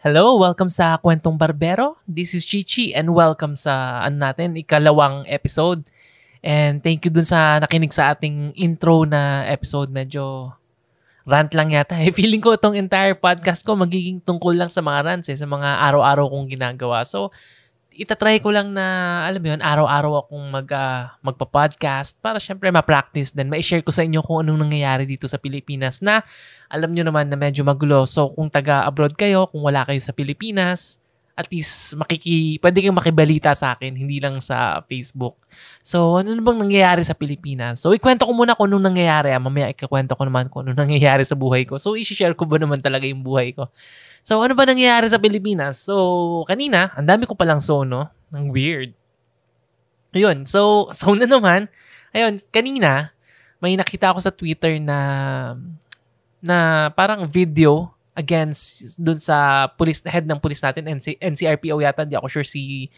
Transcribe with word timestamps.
Hello, 0.00 0.40
welcome 0.40 0.72
sa 0.72 0.96
Kwentong 0.96 1.36
Barbero. 1.36 2.00
This 2.08 2.32
is 2.32 2.48
Chichi 2.48 2.96
and 2.96 3.12
welcome 3.12 3.52
sa 3.52 4.00
ano 4.00 4.16
natin, 4.16 4.56
ikalawang 4.56 5.28
episode. 5.28 5.84
And 6.40 6.80
thank 6.80 7.04
you 7.04 7.12
dun 7.12 7.28
sa 7.28 7.60
nakinig 7.60 7.92
sa 7.92 8.16
ating 8.16 8.56
intro 8.56 9.04
na 9.04 9.44
episode. 9.44 9.92
Medyo 9.92 10.56
rant 11.28 11.52
lang 11.52 11.76
yata. 11.76 12.00
Eh, 12.00 12.16
feeling 12.16 12.40
ko 12.40 12.56
itong 12.56 12.80
entire 12.80 13.12
podcast 13.12 13.60
ko 13.60 13.76
magiging 13.76 14.24
tungkol 14.24 14.56
lang 14.56 14.72
sa 14.72 14.80
mga 14.80 15.04
rants 15.04 15.28
eh, 15.28 15.36
sa 15.36 15.44
mga 15.44 15.68
araw-araw 15.92 16.32
kong 16.32 16.48
ginagawa. 16.48 17.04
So, 17.04 17.28
itatry 17.94 18.38
ko 18.38 18.54
lang 18.54 18.70
na, 18.70 18.86
alam 19.26 19.42
mo 19.42 19.48
yun, 19.50 19.62
araw-araw 19.62 20.26
akong 20.26 20.46
mag, 20.50 20.68
uh, 20.70 21.10
magpa-podcast 21.20 22.14
para 22.22 22.38
syempre 22.38 22.70
ma-practice 22.70 23.34
din. 23.34 23.50
Ma-share 23.50 23.82
ko 23.82 23.90
sa 23.90 24.06
inyo 24.06 24.22
kung 24.22 24.46
anong 24.46 24.68
nangyayari 24.68 25.04
dito 25.04 25.26
sa 25.26 25.36
Pilipinas 25.36 25.98
na 25.98 26.22
alam 26.70 26.94
nyo 26.94 27.02
naman 27.02 27.26
na 27.26 27.36
medyo 27.36 27.66
magulo. 27.66 28.06
So, 28.06 28.30
kung 28.32 28.48
taga-abroad 28.48 29.18
kayo, 29.18 29.50
kung 29.50 29.66
wala 29.66 29.82
kayo 29.82 29.98
sa 29.98 30.14
Pilipinas, 30.14 31.02
at 31.38 31.48
least 31.48 31.96
makiki, 31.96 32.60
pwede 32.60 32.84
kang 32.84 32.96
makibalita 32.96 33.56
sa 33.56 33.72
akin, 33.72 33.96
hindi 33.96 34.20
lang 34.20 34.42
sa 34.44 34.84
Facebook. 34.84 35.40
So, 35.80 36.20
ano 36.20 36.36
na 36.36 36.42
bang 36.44 36.60
nangyayari 36.60 37.00
sa 37.00 37.16
Pilipinas? 37.16 37.80
So, 37.80 37.96
ikwento 37.96 38.28
ko 38.28 38.32
muna 38.36 38.52
kung 38.52 38.68
anong 38.68 38.92
nangyayari. 38.92 39.32
Ah. 39.32 39.40
Mamaya 39.40 39.72
ikakwento 39.72 40.12
ko 40.12 40.28
naman 40.28 40.52
kung 40.52 40.68
anong 40.68 40.84
nangyayari 40.84 41.24
sa 41.24 41.38
buhay 41.38 41.64
ko. 41.64 41.80
So, 41.80 41.96
isi-share 41.96 42.36
ko 42.36 42.44
ba 42.44 42.60
naman 42.60 42.84
talaga 42.84 43.08
yung 43.08 43.24
buhay 43.24 43.56
ko. 43.56 43.72
So, 44.20 44.44
ano 44.44 44.52
ba 44.52 44.68
nangyayari 44.68 45.08
sa 45.08 45.16
Pilipinas? 45.16 45.80
So, 45.80 46.44
kanina, 46.44 46.92
ang 46.92 47.08
dami 47.08 47.24
ko 47.24 47.32
palang 47.32 47.62
sono. 47.62 48.12
Ang 48.34 48.52
weird. 48.52 48.92
Ayun, 50.12 50.44
so, 50.44 50.90
so 50.92 51.14
na 51.16 51.24
naman. 51.24 51.70
Ayun, 52.10 52.42
kanina, 52.50 53.14
may 53.62 53.78
nakita 53.78 54.10
ako 54.10 54.18
sa 54.20 54.34
Twitter 54.34 54.76
na 54.82 54.98
na 56.40 56.88
parang 56.96 57.28
video 57.28 57.92
against 58.20 59.00
dun 59.00 59.16
sa 59.16 59.66
police 59.72 60.04
head 60.04 60.28
ng 60.28 60.36
police 60.36 60.60
natin 60.60 60.84
NC, 60.84 61.16
NCRPO 61.16 61.80
yata 61.80 62.04
hindi 62.04 62.20
ako 62.20 62.28
sure 62.28 62.44
si 62.44 62.92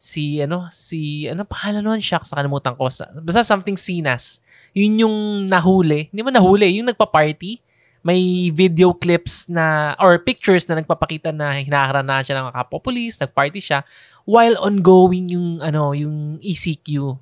si 0.00 0.40
ano 0.40 0.70
si 0.70 1.26
ano 1.26 1.42
pangalan 1.42 1.82
noon 1.82 2.00
shock 2.00 2.22
sa 2.22 2.38
kalimutan 2.38 2.78
ko. 2.78 2.86
Sa, 2.86 3.10
basta 3.18 3.42
something 3.42 3.74
Sinas. 3.74 4.38
Yun 4.72 5.02
yung 5.02 5.16
nahuli. 5.50 6.08
Hindi 6.14 6.22
mo 6.22 6.30
nahuli 6.30 6.78
yung 6.78 6.88
nagpa-party. 6.88 7.58
May 8.00 8.48
video 8.48 8.96
clips 8.96 9.44
na 9.44 9.92
or 10.00 10.16
pictures 10.16 10.64
na 10.64 10.80
nagpapakita 10.80 11.36
na 11.36 11.60
hinaharana 11.60 12.24
siya 12.24 12.40
ng 12.40 12.56
kapwa 12.56 12.80
police, 12.80 13.20
nagparty 13.20 13.60
siya 13.60 13.84
while 14.24 14.56
ongoing 14.56 15.28
yung 15.28 15.60
ano, 15.60 15.92
yung 15.92 16.40
ECQ. 16.40 17.18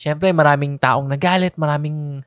Syempre, 0.00 0.32
maraming 0.32 0.80
taong 0.80 1.04
nagalit, 1.04 1.52
maraming 1.60 2.24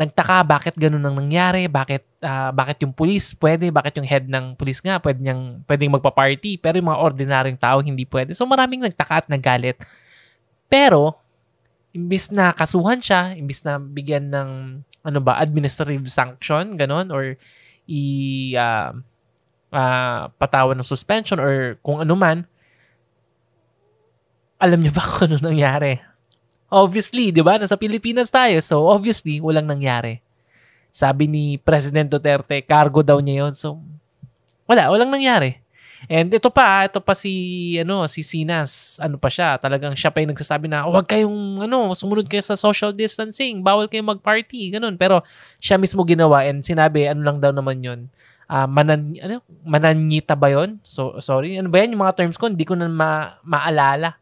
nagtaka 0.00 0.40
bakit 0.48 0.74
ganun 0.80 1.04
ang 1.04 1.12
nangyari, 1.12 1.68
bakit 1.68 2.00
uh, 2.24 2.48
bakit 2.56 2.80
yung 2.80 2.96
police 2.96 3.36
pwede, 3.36 3.68
bakit 3.68 4.00
yung 4.00 4.08
head 4.08 4.24
ng 4.24 4.56
police 4.56 4.80
nga 4.80 4.96
pwede 4.96 5.20
niyang 5.20 5.60
pwedeng 5.68 5.92
magpa-party, 5.92 6.56
pero 6.56 6.80
yung 6.80 6.88
mga 6.88 7.02
ordinaryong 7.04 7.60
tao 7.60 7.84
hindi 7.84 8.08
pwede. 8.08 8.32
So 8.32 8.48
maraming 8.48 8.80
nagtaka 8.80 9.24
at 9.24 9.26
nagalit. 9.28 9.76
Pero 10.72 11.20
imbis 11.92 12.32
na 12.32 12.56
kasuhan 12.56 13.04
siya, 13.04 13.36
imbis 13.36 13.60
na 13.60 13.76
bigyan 13.76 14.32
ng 14.32 14.50
ano 15.04 15.18
ba, 15.20 15.36
administrative 15.36 16.08
sanction, 16.08 16.80
ganon, 16.80 17.12
or 17.12 17.36
i 17.84 18.02
uh, 18.56 18.96
uh, 19.68 20.32
patawan 20.40 20.80
ng 20.80 20.86
suspension 20.86 21.36
or 21.36 21.76
kung 21.84 22.00
ano 22.00 22.14
man, 22.16 22.48
alam 24.56 24.80
niyo 24.80 24.96
ba 24.96 25.04
kung 25.12 25.28
ano 25.28 25.44
nangyari? 25.44 26.00
Obviously, 26.70 27.34
di 27.34 27.42
ba? 27.42 27.58
Nasa 27.58 27.74
Pilipinas 27.74 28.30
tayo, 28.30 28.62
so 28.62 28.86
obviously, 28.86 29.42
walang 29.42 29.66
nangyari. 29.66 30.22
Sabi 30.94 31.26
ni 31.26 31.58
President 31.58 32.06
Duterte, 32.06 32.62
cargo 32.62 33.02
daw 33.02 33.18
niya 33.18 33.46
yon 33.46 33.54
So, 33.58 33.82
wala, 34.70 34.86
walang 34.90 35.10
nangyari. 35.10 35.58
And 36.08 36.32
ito 36.32 36.48
pa, 36.48 36.88
ito 36.88 36.96
pa 37.02 37.12
si 37.12 37.76
ano, 37.76 38.08
si 38.08 38.24
Sinas, 38.24 38.96
ano 39.02 39.20
pa 39.20 39.28
siya, 39.28 39.60
talagang 39.60 39.92
siya 39.92 40.08
pa 40.08 40.24
yung 40.24 40.32
nagsasabi 40.32 40.64
na 40.70 40.88
huwag 40.88 41.04
kayong 41.04 41.68
ano, 41.68 41.92
sumunod 41.92 42.24
kayo 42.24 42.40
sa 42.40 42.56
social 42.56 42.96
distancing, 42.96 43.60
bawal 43.60 43.84
kayong 43.84 44.16
mag-party, 44.16 44.72
ganun. 44.72 44.96
Pero 44.96 45.20
siya 45.60 45.76
mismo 45.76 46.00
ginawa 46.08 46.48
and 46.48 46.64
sinabi 46.64 47.04
ano 47.04 47.20
lang 47.20 47.36
daw 47.36 47.52
naman 47.52 47.84
'yon. 47.84 48.00
Uh, 48.48 48.64
manan 48.64 49.12
ano, 49.20 49.44
mananyita 49.60 50.32
ba 50.32 50.48
'yon? 50.48 50.80
So 50.80 51.20
sorry, 51.20 51.60
ano 51.60 51.68
ba 51.68 51.84
'yan 51.84 51.92
yung 51.92 52.02
mga 52.06 52.16
terms 52.16 52.40
ko, 52.40 52.48
hindi 52.48 52.64
ko 52.64 52.80
na 52.80 52.88
ma- 52.88 53.36
maalala. 53.44 54.16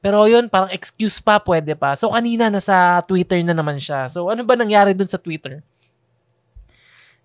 Pero 0.00 0.24
yun, 0.24 0.48
parang 0.48 0.72
excuse 0.72 1.20
pa, 1.20 1.36
pwede 1.44 1.76
pa. 1.76 1.92
So, 1.92 2.12
kanina 2.12 2.48
nasa 2.48 3.04
Twitter 3.04 3.40
na 3.44 3.52
naman 3.52 3.76
siya. 3.76 4.08
So, 4.08 4.32
ano 4.32 4.40
ba 4.48 4.56
nangyari 4.56 4.96
dun 4.96 5.08
sa 5.08 5.20
Twitter? 5.20 5.60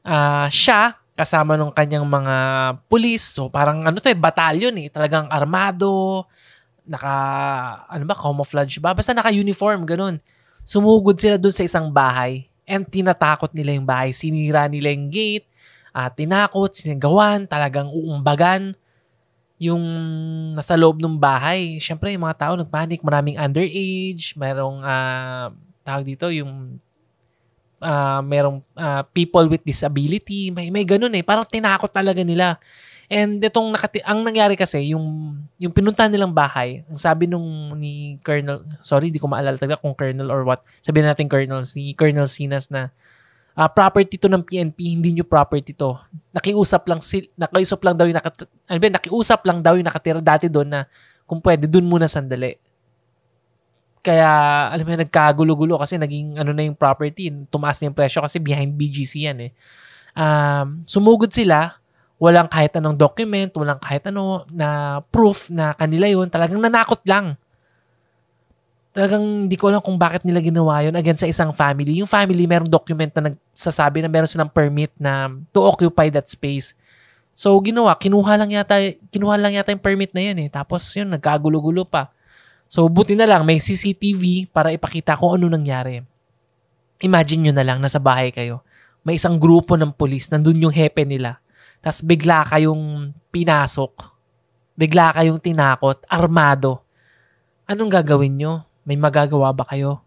Uh, 0.05 0.45
siya, 0.51 0.99
kasama 1.15 1.55
nung 1.55 1.71
kanyang 1.71 2.03
mga 2.03 2.35
pulis. 2.91 3.23
So 3.23 3.47
parang 3.47 3.81
ano 3.87 3.97
to 4.03 4.11
eh, 4.11 4.19
batalyon 4.19 4.75
eh. 4.83 4.87
Talagang 4.91 5.31
armado, 5.31 6.27
naka, 6.83 7.15
ano 7.87 8.03
ba, 8.03 8.13
camouflage 8.13 8.77
ba? 8.83 8.91
Basta 8.91 9.15
naka-uniform, 9.15 9.87
ganun. 9.87 10.15
Sumugod 10.67 11.17
sila 11.17 11.39
doon 11.39 11.55
sa 11.55 11.63
isang 11.63 11.89
bahay 11.89 12.51
and 12.67 12.85
tinatakot 12.85 13.49
nila 13.55 13.73
yung 13.79 13.87
bahay. 13.87 14.11
Sinira 14.11 14.67
nila 14.67 14.91
yung 14.91 15.07
gate, 15.07 15.47
uh, 15.95 16.11
tinakot, 16.11 16.75
sinigawan, 16.75 17.47
talagang 17.47 17.87
uumbagan 17.89 18.75
yung 19.55 19.83
nasa 20.55 20.75
loob 20.75 20.99
ng 20.99 21.15
bahay. 21.15 21.79
Siyempre, 21.79 22.11
yung 22.11 22.27
mga 22.27 22.39
tao 22.39 22.53
nagpanic. 22.59 22.99
Maraming 22.99 23.39
underage, 23.39 24.35
mayroong 24.35 24.83
uh, 24.83 25.47
tawag 25.85 26.03
dito, 26.03 26.27
yung 26.27 26.79
uh, 27.79 28.21
merong 28.25 28.59
uh, 28.75 29.03
people 29.15 29.47
with 29.47 29.63
disability, 29.63 30.51
may 30.51 30.67
may 30.73 30.83
ganun 30.83 31.13
eh. 31.15 31.23
Parang 31.23 31.47
tinakot 31.47 31.91
talaga 31.91 32.25
nila. 32.25 32.59
And 33.05 33.37
itong 33.37 33.69
nakati 33.69 34.01
ang 34.01 34.25
nangyari 34.25 34.57
kasi 34.57 34.97
yung 34.97 35.37
yung 35.61 35.69
pinunta 35.69 36.09
nilang 36.09 36.33
bahay, 36.33 36.81
ang 36.89 36.97
sabi 36.97 37.29
nung 37.29 37.77
ni 37.77 38.17
Colonel, 38.25 38.65
sorry, 38.81 39.13
di 39.13 39.21
ko 39.21 39.29
maalala 39.29 39.61
talaga 39.61 39.77
kung 39.77 39.93
Colonel 39.93 40.33
or 40.33 40.41
what. 40.41 40.65
Sabihin 40.81 41.05
natin 41.05 41.29
Colonel, 41.29 41.69
si 41.69 41.93
Colonel 41.93 42.25
Sinas 42.25 42.73
na 42.73 42.89
uh, 43.55 43.69
property 43.71 44.19
to 44.19 44.27
ng 44.27 44.43
PNP, 44.43 44.99
hindi 44.99 45.15
nyo 45.15 45.25
property 45.25 45.71
to. 45.71 45.95
Nakiusap 46.35 46.83
lang 46.91 46.99
si 46.99 47.31
nakiusap 47.39 47.79
lang 47.81 47.95
daw 47.95 48.05
yung 48.05 48.19
nakat, 48.19 48.45
ano 48.45 48.77
ba, 48.77 48.87
nakiusap 48.99 49.41
lang 49.47 49.59
daw 49.63 49.73
yung 49.79 49.87
nakatira 49.87 50.19
dati 50.19 50.51
doon 50.51 50.69
na 50.69 50.79
kung 51.25 51.39
pwede 51.41 51.65
doon 51.65 51.87
muna 51.87 52.05
sandali. 52.05 52.59
Kaya, 54.05 54.29
alam 54.69 54.85
mo 54.85 54.93
nagkagulo-gulo 54.93 55.81
kasi 55.81 55.97
naging 55.97 56.37
ano 56.37 56.53
na 56.53 56.61
yung 56.61 56.77
property, 56.77 57.33
tumaas 57.49 57.81
na 57.81 57.89
yung 57.89 57.97
presyo 57.97 58.21
kasi 58.21 58.37
behind 58.37 58.77
BGC 58.77 59.25
yan 59.25 59.49
eh. 59.49 59.51
Um, 60.13 60.85
sumugod 60.85 61.33
sila, 61.33 61.81
walang 62.21 62.45
kahit 62.45 62.77
anong 62.77 63.01
document, 63.01 63.49
walang 63.57 63.81
kahit 63.81 64.05
ano 64.13 64.45
na 64.53 65.01
proof 65.09 65.49
na 65.49 65.73
kanila 65.73 66.05
yun, 66.05 66.29
talagang 66.29 66.61
nanakot 66.61 67.01
lang. 67.09 67.33
Talagang 68.95 69.51
hindi 69.51 69.59
ko 69.59 69.67
alam 69.67 69.83
kung 69.83 69.99
bakit 69.99 70.23
nila 70.23 70.39
ginawa 70.39 70.79
yun 70.79 70.95
against 70.95 71.27
sa 71.27 71.27
isang 71.27 71.51
family. 71.51 71.99
Yung 71.99 72.07
family, 72.07 72.47
merong 72.47 72.71
document 72.71 73.11
na 73.11 73.35
nagsasabi 73.35 73.99
na 73.99 74.07
meron 74.07 74.31
silang 74.31 74.47
permit 74.47 74.87
na 74.95 75.27
to 75.51 75.59
occupy 75.59 76.07
that 76.07 76.31
space. 76.31 76.71
So, 77.35 77.59
ginawa, 77.59 77.91
kinuha 77.99 78.39
lang 78.39 78.55
yata, 78.55 78.79
kinuha 79.11 79.35
lang 79.35 79.59
yata 79.59 79.75
yung 79.75 79.83
permit 79.83 80.15
na 80.15 80.23
yun 80.23 80.39
eh. 80.39 80.47
Tapos 80.47 80.87
yun, 80.95 81.11
nagkagulo-gulo 81.11 81.83
pa. 81.83 82.15
So, 82.71 82.87
buti 82.87 83.19
na 83.19 83.27
lang, 83.27 83.43
may 83.43 83.59
CCTV 83.59 84.47
para 84.55 84.71
ipakita 84.71 85.19
kung 85.19 85.35
ano 85.35 85.51
nangyari. 85.51 85.99
Imagine 87.03 87.51
nyo 87.51 87.53
na 87.59 87.67
lang, 87.67 87.83
nasa 87.83 87.99
bahay 87.99 88.31
kayo. 88.31 88.63
May 89.03 89.19
isang 89.19 89.35
grupo 89.35 89.75
ng 89.75 89.91
polis, 89.91 90.31
nandun 90.31 90.63
yung 90.63 90.71
hepe 90.71 91.03
nila. 91.03 91.43
Tapos 91.83 91.99
bigla 91.99 92.47
kayong 92.47 93.11
pinasok. 93.29 94.15
Bigla 94.79 95.11
kayong 95.11 95.43
tinakot, 95.43 96.01
armado. 96.07 96.81
Anong 97.67 97.91
gagawin 97.91 98.39
nyo? 98.39 98.63
May 98.85 98.95
magagawa 98.95 99.51
ba 99.51 99.65
kayo? 99.65 100.05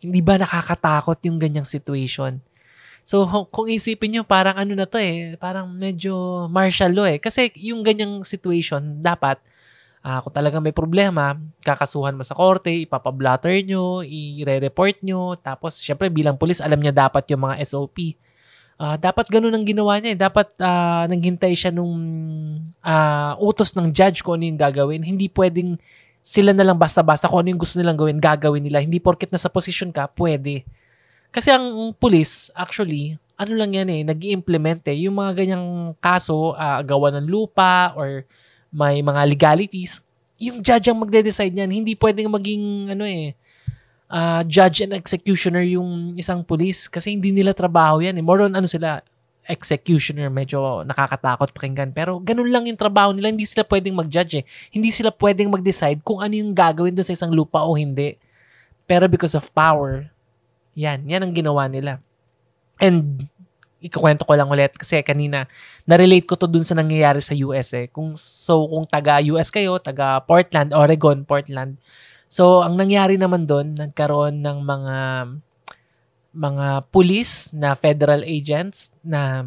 Hindi 0.00 0.20
ba 0.20 0.36
nakakatakot 0.36 1.18
yung 1.24 1.40
ganyang 1.40 1.66
situation? 1.66 2.40
So, 3.00 3.24
kung 3.48 3.66
isipin 3.66 4.12
nyo, 4.12 4.22
parang 4.28 4.60
ano 4.60 4.76
na 4.76 4.84
to 4.84 5.00
eh, 5.00 5.34
parang 5.40 5.72
medyo 5.72 6.46
martial 6.52 6.92
law 6.92 7.08
eh. 7.08 7.16
Kasi 7.16 7.50
yung 7.56 7.80
ganyang 7.80 8.22
situation, 8.22 9.00
dapat 9.00 9.40
Uh, 10.00 10.16
kung 10.24 10.32
talagang 10.32 10.64
may 10.64 10.72
problema, 10.72 11.36
kakasuhan 11.60 12.16
mo 12.16 12.24
sa 12.24 12.32
korte, 12.32 12.72
ipapablatter 12.72 13.52
nyo, 13.68 14.00
i-re-report 14.00 15.04
nyo. 15.04 15.36
Tapos, 15.36 15.76
syempre, 15.76 16.08
bilang 16.08 16.40
pulis, 16.40 16.56
alam 16.64 16.80
niya 16.80 17.04
dapat 17.04 17.28
yung 17.28 17.44
mga 17.44 17.60
SOP. 17.68 18.16
Uh, 18.80 18.80
ah, 18.80 18.96
dapat 18.96 19.28
ganun 19.28 19.52
ang 19.52 19.60
ginawa 19.60 20.00
niya. 20.00 20.16
Eh. 20.16 20.18
Dapat 20.24 20.56
uh, 20.56 21.04
naghintay 21.04 21.52
siya 21.52 21.68
nung 21.68 22.00
uh, 22.80 23.32
utos 23.44 23.76
ng 23.76 23.92
judge 23.92 24.24
kung 24.24 24.40
ano 24.40 24.48
yung 24.48 24.56
gagawin. 24.56 25.04
Hindi 25.04 25.28
pwedeng 25.36 25.76
sila 26.30 26.54
na 26.54 26.62
lang 26.62 26.78
basta-basta 26.78 27.26
kung 27.26 27.42
ano 27.42 27.50
yung 27.50 27.58
gusto 27.58 27.74
nilang 27.74 27.98
gawin, 27.98 28.22
gagawin 28.22 28.62
nila. 28.62 28.78
Hindi 28.78 29.02
porket 29.02 29.34
nasa 29.34 29.50
position 29.50 29.90
ka, 29.90 30.06
pwede. 30.14 30.62
Kasi 31.34 31.50
ang 31.50 31.90
pulis, 31.98 32.54
actually, 32.54 33.18
ano 33.34 33.58
lang 33.58 33.74
yan 33.74 33.88
eh, 33.90 34.00
nag 34.06 34.22
implement 34.30 34.78
eh. 34.86 35.10
Yung 35.10 35.18
mga 35.18 35.42
ganyang 35.42 35.90
kaso, 35.98 36.54
uh, 36.54 36.78
gawa 36.86 37.10
ng 37.18 37.26
lupa 37.26 37.98
or 37.98 38.22
may 38.70 39.02
mga 39.02 39.26
legalities, 39.26 39.98
yung 40.38 40.62
judge 40.62 40.86
ang 40.86 41.02
magde-decide 41.02 41.50
niyan. 41.50 41.82
Hindi 41.82 41.98
pwedeng 41.98 42.30
maging 42.30 42.94
ano 42.94 43.02
eh, 43.10 43.34
uh, 44.06 44.46
judge 44.46 44.86
and 44.86 44.94
executioner 44.94 45.66
yung 45.66 46.14
isang 46.14 46.46
police 46.46 46.86
kasi 46.86 47.10
hindi 47.10 47.34
nila 47.34 47.58
trabaho 47.58 47.98
yan. 47.98 48.14
Eh. 48.14 48.22
More 48.22 48.46
on 48.46 48.54
ano 48.54 48.70
sila, 48.70 49.02
executioner, 49.50 50.30
medyo 50.30 50.86
nakakatakot 50.86 51.50
pakinggan. 51.50 51.90
Pero 51.90 52.22
ganun 52.22 52.48
lang 52.48 52.70
yung 52.70 52.78
trabaho 52.78 53.10
nila. 53.10 53.34
Hindi 53.34 53.44
sila 53.44 53.66
pwedeng 53.66 53.98
mag-judge 53.98 54.40
eh. 54.40 54.44
Hindi 54.70 54.94
sila 54.94 55.10
pwedeng 55.10 55.50
mag-decide 55.50 56.00
kung 56.06 56.22
ano 56.22 56.32
yung 56.38 56.54
gagawin 56.54 56.94
doon 56.94 57.06
sa 57.06 57.14
isang 57.14 57.34
lupa 57.34 57.66
o 57.66 57.74
hindi. 57.74 58.14
Pero 58.86 59.10
because 59.10 59.34
of 59.34 59.50
power, 59.50 60.06
yan. 60.78 61.02
Yan 61.10 61.26
ang 61.26 61.34
ginawa 61.34 61.66
nila. 61.66 61.98
And 62.78 63.26
ikukwento 63.80 64.28
ko 64.28 64.36
lang 64.36 64.48
ulit 64.52 64.76
kasi 64.76 65.00
kanina 65.00 65.48
na-relate 65.88 66.28
ko 66.28 66.36
to 66.36 66.44
dun 66.44 66.64
sa 66.64 66.76
nangyayari 66.76 67.18
sa 67.24 67.32
US 67.48 67.72
eh. 67.74 67.88
Kung, 67.88 68.12
so 68.14 68.68
kung 68.68 68.84
taga 68.84 69.18
US 69.34 69.48
kayo, 69.48 69.80
taga 69.80 70.20
Portland, 70.24 70.76
Oregon, 70.76 71.24
Portland. 71.24 71.80
So 72.30 72.62
ang 72.62 72.76
nangyari 72.76 73.16
naman 73.18 73.48
doon, 73.48 73.74
nagkaroon 73.74 74.38
ng 74.44 74.58
mga 74.62 74.96
mga 76.30 76.88
pulis 76.94 77.50
na 77.50 77.74
federal 77.74 78.22
agents 78.22 78.88
na 79.02 79.46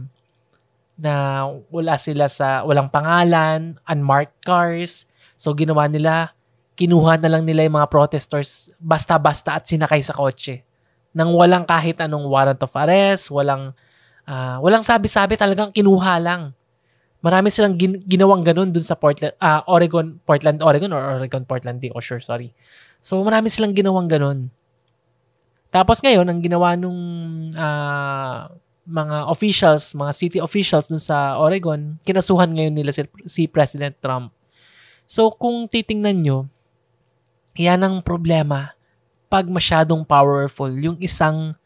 na 0.94 1.46
wala 1.74 1.98
sila 1.98 2.30
sa 2.30 2.62
walang 2.68 2.92
pangalan, 2.92 3.80
unmarked 3.90 4.38
cars. 4.46 5.10
So 5.34 5.52
ginawa 5.58 5.90
nila, 5.90 6.36
kinuha 6.78 7.18
na 7.18 7.32
lang 7.32 7.44
nila 7.48 7.66
yung 7.66 7.80
mga 7.82 7.90
protesters 7.90 8.70
basta-basta 8.78 9.58
at 9.58 9.66
sinakay 9.66 10.04
sa 10.06 10.14
kotse. 10.14 10.62
Nang 11.14 11.34
walang 11.34 11.66
kahit 11.66 11.98
anong 12.02 12.30
warrant 12.30 12.62
of 12.62 12.74
arrest, 12.78 13.34
walang 13.34 13.74
Uh, 14.24 14.56
walang 14.64 14.84
sabi-sabi, 14.84 15.36
talagang 15.36 15.76
kinuha 15.76 16.16
lang. 16.24 16.56
Marami 17.20 17.52
silang 17.52 17.76
gin- 17.76 18.04
ginawang 18.08 18.44
ganun 18.44 18.72
dun 18.72 18.84
sa 18.84 18.96
Portland, 18.96 19.36
uh, 19.40 19.64
Oregon, 19.68 20.20
Portland, 20.24 20.64
Oregon 20.64 20.92
or 20.96 21.20
Oregon, 21.20 21.44
Portland, 21.44 21.80
di 21.84 21.92
ko 21.92 22.00
sure, 22.00 22.24
sorry. 22.24 22.56
So, 23.04 23.20
marami 23.20 23.52
silang 23.52 23.76
ginawang 23.76 24.08
ganun. 24.08 24.48
Tapos 25.74 25.98
ngayon, 26.06 26.30
ang 26.30 26.38
ginawa 26.38 26.78
nung 26.78 27.02
uh, 27.58 28.46
mga 28.86 29.18
officials, 29.26 29.98
mga 29.98 30.14
city 30.14 30.38
officials 30.38 30.86
dun 30.86 31.02
sa 31.02 31.42
Oregon, 31.42 31.98
kinasuhan 32.06 32.54
ngayon 32.54 32.78
nila 32.78 32.94
si, 32.94 33.02
si 33.26 33.50
President 33.50 33.98
Trump. 33.98 34.30
So, 35.10 35.34
kung 35.34 35.66
titingnan 35.66 36.22
nyo, 36.22 36.46
yan 37.58 37.82
ang 37.82 38.06
problema 38.06 38.78
pag 39.34 39.50
masyadong 39.50 40.06
powerful 40.06 40.70
yung 40.70 41.02
isang 41.02 41.58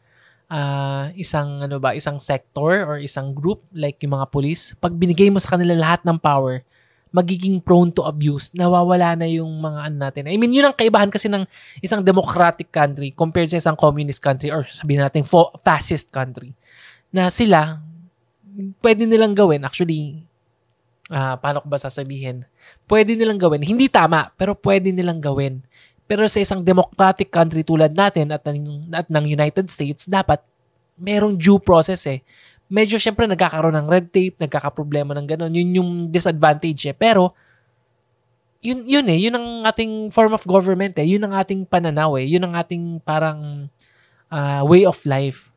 uh, 0.48 1.12
isang 1.12 1.60
ano 1.60 1.76
ba, 1.76 1.92
isang 1.92 2.16
sector 2.16 2.88
or 2.88 2.96
isang 2.96 3.36
group 3.36 3.60
like 3.76 4.00
yung 4.00 4.16
mga 4.16 4.32
police, 4.32 4.72
pag 4.80 4.96
binigay 4.96 5.28
mo 5.28 5.36
sa 5.36 5.56
kanila 5.56 5.76
lahat 5.76 6.00
ng 6.08 6.16
power, 6.16 6.64
magiging 7.08 7.60
prone 7.60 7.88
to 7.92 8.04
abuse. 8.04 8.52
Nawawala 8.52 9.16
na 9.16 9.26
yung 9.28 9.48
mga 9.60 9.80
ano 9.88 9.96
natin. 9.96 10.28
I 10.28 10.36
mean, 10.36 10.52
yun 10.52 10.68
ang 10.68 10.76
kaibahan 10.76 11.08
kasi 11.08 11.28
ng 11.28 11.48
isang 11.80 12.04
democratic 12.04 12.68
country 12.68 13.12
compared 13.16 13.48
sa 13.48 13.60
isang 13.60 13.76
communist 13.76 14.20
country 14.20 14.52
or 14.52 14.68
sabihin 14.68 15.04
natin 15.04 15.24
fo- 15.24 15.52
fascist 15.64 16.12
country. 16.12 16.52
Na 17.08 17.32
sila, 17.32 17.80
pwede 18.84 19.08
nilang 19.08 19.32
gawin. 19.32 19.64
Actually, 19.64 20.20
uh, 21.08 21.36
paano 21.40 21.64
ko 21.64 21.66
ba 21.68 21.80
sasabihin? 21.80 22.44
Pwede 22.84 23.16
nilang 23.16 23.40
gawin. 23.40 23.64
Hindi 23.64 23.88
tama, 23.88 24.28
pero 24.36 24.52
pwede 24.58 24.92
nilang 24.92 25.20
gawin. 25.20 25.64
Pero 26.08 26.24
sa 26.24 26.40
isang 26.40 26.64
democratic 26.64 27.28
country 27.28 27.60
tulad 27.64 27.92
natin 27.92 28.32
at 28.32 28.40
ng, 28.44 28.92
at 28.96 29.08
ng 29.12 29.24
United 29.28 29.68
States, 29.68 30.08
dapat 30.08 30.40
merong 30.96 31.36
due 31.36 31.60
process 31.60 32.04
eh. 32.08 32.20
Medyo 32.68 33.00
syempre 33.00 33.24
nagkakaroon 33.24 33.76
ng 33.80 33.88
red 33.88 34.12
tape, 34.12 34.36
nagkakaproblema 34.36 35.16
ng 35.16 35.26
gano'n. 35.26 35.52
Yun 35.52 35.70
yung 35.80 35.90
disadvantage 36.12 36.92
eh. 36.92 36.96
Pero, 36.96 37.32
yun, 38.60 38.84
yun 38.84 39.06
eh, 39.08 39.18
yun 39.18 39.34
ang 39.36 39.48
ating 39.64 40.12
form 40.12 40.36
of 40.36 40.44
government 40.44 40.96
eh. 41.00 41.08
Yun 41.08 41.24
ang 41.24 41.34
ating 41.40 41.64
pananaw 41.64 42.20
eh. 42.20 42.28
Yun 42.28 42.44
ang 42.44 42.54
ating 42.60 43.00
parang 43.00 43.72
uh, 44.28 44.62
way 44.68 44.84
of 44.84 45.00
life. 45.08 45.48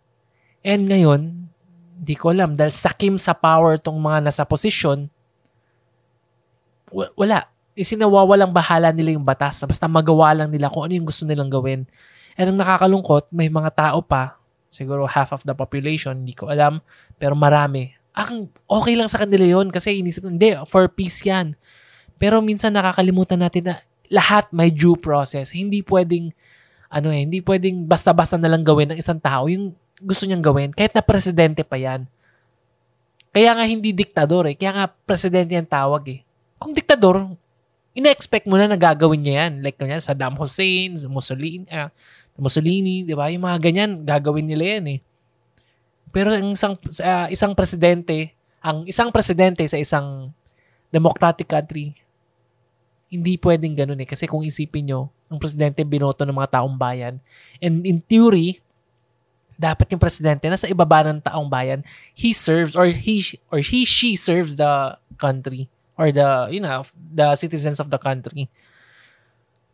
And 0.64 0.88
ngayon, 0.88 1.52
di 2.02 2.16
ko 2.16 2.32
alam, 2.32 2.56
dahil 2.56 2.72
sakim 2.72 3.20
sa 3.20 3.36
power 3.36 3.76
tong 3.78 4.00
mga 4.00 4.32
nasa 4.32 4.48
posisyon, 4.48 5.12
wala 6.92 7.48
isinawawalang 7.72 8.52
bahala 8.52 8.92
nila 8.92 9.16
yung 9.16 9.24
batas 9.24 9.64
basta 9.64 9.88
magawa 9.88 10.36
lang 10.36 10.52
nila 10.52 10.68
kung 10.68 10.84
ano 10.84 10.94
yung 10.96 11.08
gusto 11.08 11.24
nilang 11.24 11.48
gawin. 11.48 11.88
And 12.36 12.48
ang 12.52 12.60
nakakalungkot, 12.60 13.32
may 13.32 13.48
mga 13.48 13.72
tao 13.76 14.00
pa, 14.04 14.41
siguro 14.72 15.04
half 15.04 15.36
of 15.36 15.44
the 15.44 15.52
population, 15.52 16.24
hindi 16.24 16.32
ko 16.32 16.48
alam, 16.48 16.80
pero 17.20 17.36
marami. 17.36 17.92
Ang 18.16 18.48
okay 18.72 18.96
lang 18.96 19.12
sa 19.12 19.20
kanila 19.20 19.44
yon 19.44 19.68
kasi 19.68 20.00
inisip, 20.00 20.24
hindi, 20.24 20.56
for 20.72 20.88
peace 20.88 21.20
yan. 21.28 21.60
Pero 22.16 22.40
minsan 22.40 22.72
nakakalimutan 22.72 23.44
natin 23.44 23.68
na 23.68 23.76
lahat 24.08 24.48
may 24.56 24.72
due 24.72 24.96
process. 24.96 25.52
Hindi 25.52 25.84
pwedeng, 25.84 26.32
ano 26.88 27.12
eh, 27.12 27.28
hindi 27.28 27.44
pwedeng 27.44 27.84
basta-basta 27.84 28.40
na 28.40 28.48
lang 28.48 28.64
gawin 28.64 28.96
ng 28.96 29.00
isang 29.00 29.20
tao 29.20 29.52
yung 29.52 29.76
gusto 30.02 30.24
niyang 30.26 30.42
gawin, 30.42 30.72
kahit 30.74 30.96
na 30.96 31.04
presidente 31.04 31.62
pa 31.62 31.78
yan. 31.78 32.10
Kaya 33.32 33.56
nga 33.56 33.64
hindi 33.64 33.96
diktador 33.96 34.50
eh. 34.52 34.56
Kaya 34.60 34.72
nga 34.76 34.86
presidente 34.92 35.56
yan 35.56 35.68
tawag 35.68 36.04
eh. 36.10 36.20
Kung 36.60 36.76
diktador, 36.76 37.32
ina-expect 37.96 38.44
mo 38.44 38.60
na 38.60 38.68
nagagawin 38.68 39.24
niya 39.24 39.48
yan. 39.48 39.64
Like, 39.64 39.80
kanya, 39.80 40.04
Saddam 40.04 40.36
Hussein, 40.36 41.00
Mussolini, 41.08 41.64
uh, 41.72 41.88
Mussolini, 42.38 43.04
di 43.04 43.14
ba? 43.16 43.28
Yung 43.32 43.44
mga 43.44 43.60
ganyan, 43.60 43.92
gagawin 44.04 44.48
nila 44.48 44.80
yan 44.80 44.86
eh. 44.98 45.00
Pero 46.12 46.36
ang 46.36 46.56
isang, 46.56 46.76
uh, 46.76 47.28
isang 47.32 47.56
presidente, 47.56 48.36
ang 48.60 48.84
isang 48.88 49.10
presidente 49.10 49.64
sa 49.68 49.80
isang 49.80 50.32
democratic 50.92 51.48
country, 51.48 51.96
hindi 53.12 53.36
pwedeng 53.40 53.76
ganun 53.76 54.00
eh. 54.00 54.08
Kasi 54.08 54.28
kung 54.28 54.44
isipin 54.44 54.92
nyo, 54.92 55.12
ang 55.32 55.40
presidente 55.40 55.84
binoto 55.88 56.28
ng 56.28 56.36
mga 56.36 56.60
taong 56.60 56.76
bayan. 56.76 57.20
And 57.64 57.84
in 57.88 58.04
theory, 58.04 58.60
dapat 59.56 59.94
yung 59.94 60.02
presidente 60.02 60.50
nasa 60.50 60.68
ibaba 60.68 61.08
ng 61.08 61.24
taong 61.24 61.48
bayan, 61.48 61.86
he 62.12 62.36
serves 62.36 62.74
or 62.76 62.90
he 62.90 63.22
or 63.54 63.62
he 63.62 63.86
she 63.86 64.18
serves 64.18 64.58
the 64.58 64.98
country 65.22 65.70
or 65.96 66.10
the, 66.10 66.50
you 66.50 66.60
know, 66.60 66.82
the 66.98 67.38
citizens 67.38 67.78
of 67.80 67.94
the 67.94 68.02
country. 68.02 68.50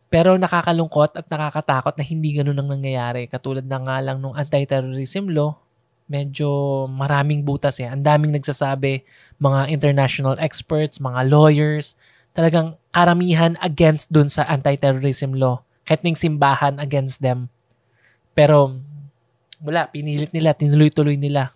Pero 0.08 0.40
nakakalungkot 0.40 1.20
at 1.20 1.26
nakakatakot 1.28 1.92
na 1.92 2.04
hindi 2.04 2.32
ganun 2.32 2.56
ang 2.56 2.72
nangyayari. 2.72 3.28
Katulad 3.28 3.64
na 3.68 3.76
nga 3.84 4.00
lang 4.00 4.24
nung 4.24 4.32
anti-terrorism 4.32 5.28
law, 5.28 5.60
medyo 6.08 6.48
maraming 6.88 7.44
butas 7.44 7.76
eh. 7.76 7.88
Ang 7.88 8.00
daming 8.00 8.32
nagsasabi, 8.32 9.04
mga 9.36 9.68
international 9.68 10.40
experts, 10.40 10.96
mga 10.96 11.28
lawyers, 11.28 11.92
talagang 12.32 12.80
karamihan 12.88 13.60
against 13.60 14.08
dun 14.08 14.32
sa 14.32 14.48
anti-terrorism 14.48 15.36
law. 15.36 15.60
Kahit 15.84 16.00
ning 16.00 16.16
simbahan 16.16 16.80
against 16.80 17.20
them. 17.20 17.52
Pero 18.32 18.80
wala, 19.60 19.92
pinilit 19.92 20.32
nila, 20.32 20.56
tinuloy-tuloy 20.56 21.20
nila. 21.20 21.52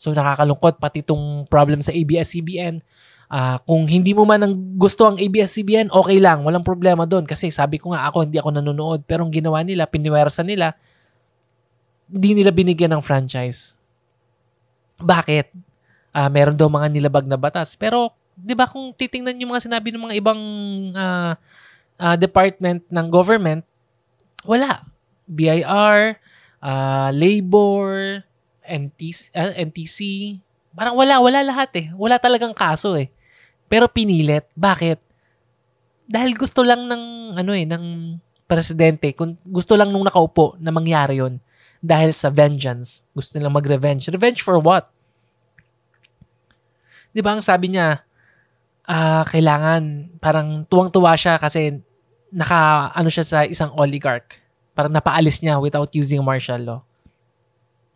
So 0.00 0.14
nakakalungkot 0.16 0.80
pati 0.80 1.04
itong 1.04 1.44
problem 1.52 1.84
sa 1.84 1.92
ABS-CBN 1.92 2.80
Uh, 3.28 3.60
kung 3.68 3.84
hindi 3.84 4.16
mo 4.16 4.24
man 4.24 4.40
ang 4.40 4.56
gusto 4.80 5.04
ang 5.04 5.20
ABS-CBN, 5.20 5.92
okay 5.92 6.16
lang. 6.16 6.40
Walang 6.48 6.64
problema 6.64 7.04
doon. 7.04 7.28
Kasi 7.28 7.52
sabi 7.52 7.76
ko 7.76 7.92
nga 7.92 8.08
ako, 8.08 8.24
hindi 8.24 8.40
ako 8.40 8.50
nanonood. 8.56 9.04
Pero 9.04 9.28
ang 9.28 9.32
ginawa 9.32 9.60
nila, 9.60 9.84
piniwersa 9.84 10.40
nila, 10.40 10.72
hindi 12.08 12.40
nila 12.40 12.48
binigyan 12.48 12.96
ng 12.96 13.04
franchise. 13.04 13.76
Bakit? 14.96 15.52
Uh, 16.16 16.28
meron 16.32 16.56
daw 16.56 16.72
mga 16.72 16.88
nilabag 16.88 17.28
na 17.28 17.36
batas. 17.36 17.76
Pero, 17.76 18.16
di 18.32 18.56
ba 18.56 18.64
kung 18.64 18.96
titingnan 18.96 19.36
yung 19.44 19.52
mga 19.52 19.68
sinabi 19.68 19.92
ng 19.92 20.02
mga 20.08 20.16
ibang 20.16 20.40
uh, 20.96 21.36
uh, 22.00 22.16
department 22.16 22.80
ng 22.88 23.06
government, 23.12 23.60
wala. 24.48 24.88
BIR, 25.28 26.16
uh, 26.64 27.12
labor, 27.12 28.24
NTC, 28.64 29.28
uh, 29.36 29.52
NTC, 29.52 29.96
parang 30.72 30.96
wala, 30.96 31.20
wala 31.20 31.44
lahat 31.44 31.70
eh. 31.76 31.86
Wala 31.92 32.16
talagang 32.16 32.56
kaso 32.56 32.96
eh. 32.96 33.12
Pero 33.68 33.86
pinilit. 33.86 34.48
Bakit? 34.56 34.98
Dahil 36.08 36.32
gusto 36.34 36.64
lang 36.64 36.88
ng, 36.88 37.36
ano 37.36 37.52
eh, 37.52 37.68
ng 37.68 37.84
presidente, 38.48 39.12
kung 39.12 39.36
gusto 39.44 39.76
lang 39.76 39.92
nung 39.92 40.08
nakaupo 40.08 40.56
na 40.56 40.72
mangyari 40.72 41.20
yon 41.20 41.36
dahil 41.78 42.10
sa 42.10 42.32
vengeance. 42.32 43.06
Gusto 43.12 43.36
nilang 43.36 43.54
mag-revenge. 43.54 44.08
Revenge 44.10 44.42
for 44.42 44.58
what? 44.58 44.90
Di 47.12 47.20
ba 47.20 47.36
ang 47.36 47.44
sabi 47.44 47.76
niya, 47.76 48.02
uh, 48.88 49.22
kailangan, 49.28 50.16
parang 50.18 50.64
tuwang-tuwa 50.66 51.14
siya 51.14 51.36
kasi 51.38 51.78
naka, 52.32 52.90
ano 52.92 53.08
siya 53.12 53.24
sa 53.24 53.38
isang 53.44 53.70
oligarch. 53.76 54.40
Parang 54.72 54.90
napaalis 54.90 55.38
niya 55.44 55.60
without 55.60 55.92
using 55.92 56.24
martial 56.24 56.60
law. 56.62 56.80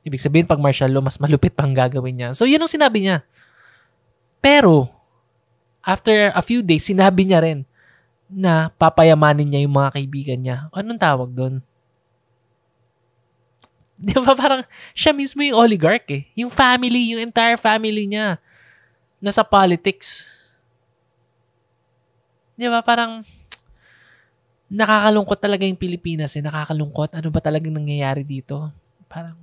Ibig 0.02 0.18
sabihin, 0.18 0.46
pag 0.46 0.58
martial 0.58 0.90
law, 0.90 1.02
mas 1.02 1.18
malupit 1.18 1.54
pang 1.54 1.70
gagawin 1.70 2.14
niya. 2.18 2.28
So, 2.34 2.42
yun 2.42 2.58
ang 2.58 2.70
sinabi 2.70 3.06
niya. 3.06 3.22
Pero, 4.42 4.90
after 5.82 6.30
a 6.32 6.42
few 6.42 6.62
days, 6.62 6.86
sinabi 6.86 7.26
niya 7.26 7.42
rin 7.42 7.66
na 8.32 8.72
papayamanin 8.80 9.44
niya 9.44 9.60
yung 9.68 9.76
mga 9.76 9.90
kaibigan 9.98 10.40
niya. 10.40 10.56
Anong 10.72 10.96
tawag 11.02 11.30
doon? 11.36 11.54
Di 14.02 14.16
ba 14.16 14.32
parang 14.32 14.64
siya 14.96 15.12
mismo 15.12 15.44
yung 15.44 15.58
oligarch 15.58 16.08
eh. 16.08 16.26
Yung 16.34 16.48
family, 16.48 17.12
yung 17.12 17.28
entire 17.28 17.60
family 17.60 18.08
niya 18.08 18.40
nasa 19.22 19.46
politics. 19.46 20.26
Di 22.56 22.66
ba 22.66 22.82
parang 22.82 23.22
nakakalungkot 24.72 25.38
talaga 25.38 25.68
yung 25.68 25.78
Pilipinas 25.78 26.34
eh. 26.34 26.42
Nakakalungkot. 26.42 27.14
Ano 27.14 27.28
ba 27.28 27.38
talagang 27.38 27.76
nangyayari 27.76 28.24
dito? 28.24 28.72
Parang 29.06 29.36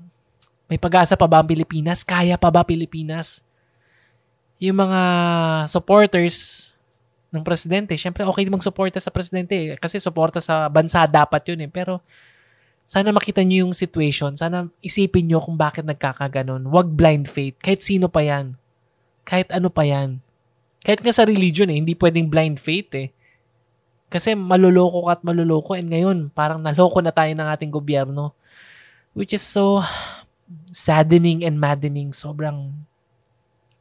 May 0.69 0.77
pag-asa 0.77 1.17
pa 1.17 1.25
ba 1.25 1.41
ang 1.41 1.49
Pilipinas? 1.49 2.05
Kaya 2.05 2.37
pa 2.37 2.53
ba 2.53 2.61
Pilipinas? 2.61 3.41
Yung 4.59 4.75
mga 4.75 5.01
supporters 5.71 6.71
ng 7.31 7.45
presidente, 7.45 7.95
syempre 7.95 8.27
okay 8.27 8.43
mong 8.51 8.65
suporta 8.65 8.99
sa 8.99 9.13
presidente 9.13 9.55
eh, 9.55 9.67
kasi 9.79 10.01
suporta 10.01 10.43
sa 10.43 10.67
bansa 10.67 11.07
dapat 11.07 11.41
yun 11.47 11.63
eh. 11.63 11.71
Pero 11.71 12.03
sana 12.89 13.13
makita 13.13 13.45
nyo 13.45 13.69
yung 13.69 13.75
situation. 13.77 14.33
Sana 14.33 14.65
isipin 14.81 15.29
nyo 15.29 15.37
kung 15.37 15.53
bakit 15.53 15.85
nagkakaganon. 15.85 16.65
Huwag 16.65 16.89
blind 16.89 17.29
faith. 17.29 17.55
Kahit 17.61 17.85
sino 17.85 18.09
pa 18.09 18.25
yan. 18.25 18.57
Kahit 19.21 19.53
ano 19.53 19.69
pa 19.69 19.85
yan. 19.85 20.19
Kahit 20.81 21.05
nga 21.05 21.13
sa 21.13 21.21
religion 21.21 21.69
eh, 21.69 21.77
hindi 21.77 21.93
pwedeng 21.93 22.25
blind 22.25 22.57
faith 22.57 22.89
eh. 22.97 23.13
Kasi 24.09 24.33
maluloko 24.33 25.05
ka 25.05 25.11
at 25.15 25.21
maluloko 25.21 25.77
and 25.77 25.93
ngayon 25.93 26.33
parang 26.33 26.65
naloko 26.65 26.97
na 26.97 27.13
tayo 27.13 27.29
ng 27.29 27.45
ating 27.45 27.69
gobyerno. 27.69 28.33
Which 29.13 29.37
is 29.37 29.45
so 29.45 29.85
saddening 30.73 31.45
and 31.45 31.61
maddening. 31.61 32.09
Sobrang 32.09 32.73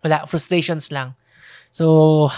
wala, 0.05 0.27
frustrations 0.27 0.91
lang. 0.91 1.15
So, 1.71 2.29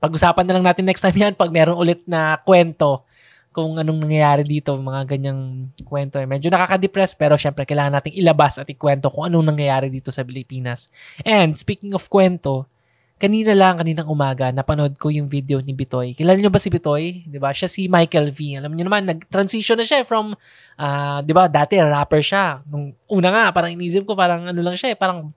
pag-usapan 0.00 0.44
na 0.48 0.54
lang 0.56 0.64
natin 0.64 0.88
next 0.88 1.04
time 1.04 1.16
yan 1.16 1.34
pag 1.36 1.52
meron 1.52 1.76
ulit 1.76 2.00
na 2.08 2.40
kwento 2.40 3.04
kung 3.50 3.82
anong 3.82 4.06
nangyayari 4.06 4.46
dito, 4.46 4.78
mga 4.78 5.02
ganyang 5.10 5.74
kwento. 5.82 6.22
Medyo 6.22 6.54
nakaka-depress 6.54 7.18
pero 7.18 7.34
syempre 7.34 7.66
kailangan 7.66 7.98
nating 7.98 8.14
ilabas 8.14 8.62
at 8.62 8.70
ikwento 8.70 9.10
kung 9.10 9.26
anong 9.26 9.54
nangyayari 9.54 9.90
dito 9.90 10.14
sa 10.14 10.22
Pilipinas. 10.22 10.86
And 11.26 11.58
speaking 11.58 11.90
of 11.98 12.06
kwento, 12.06 12.70
kanina 13.20 13.52
lang, 13.52 13.82
kaninang 13.82 14.08
umaga, 14.08 14.48
napanood 14.54 14.94
ko 14.96 15.10
yung 15.10 15.26
video 15.26 15.58
ni 15.60 15.74
Bitoy. 15.74 16.14
Kilala 16.14 16.38
niyo 16.38 16.48
ba 16.48 16.62
si 16.62 16.70
Bitoy? 16.70 17.26
ba? 17.36 17.50
Siya 17.50 17.68
si 17.68 17.90
Michael 17.90 18.30
V. 18.32 18.62
Alam 18.62 18.72
niyo 18.72 18.86
naman, 18.86 19.04
nag-transition 19.04 19.76
na 19.76 19.84
siya 19.84 20.06
from 20.06 20.32
uh, 20.80 21.20
ba, 21.20 21.44
dati 21.50 21.76
rapper 21.76 22.22
siya. 22.22 22.62
Nung 22.70 22.94
una 23.10 23.28
nga, 23.28 23.44
parang 23.52 23.74
inisip 23.74 24.06
ko 24.06 24.14
parang 24.14 24.48
ano 24.48 24.60
lang 24.62 24.78
siya, 24.78 24.94
eh, 24.94 24.96
parang 24.96 25.34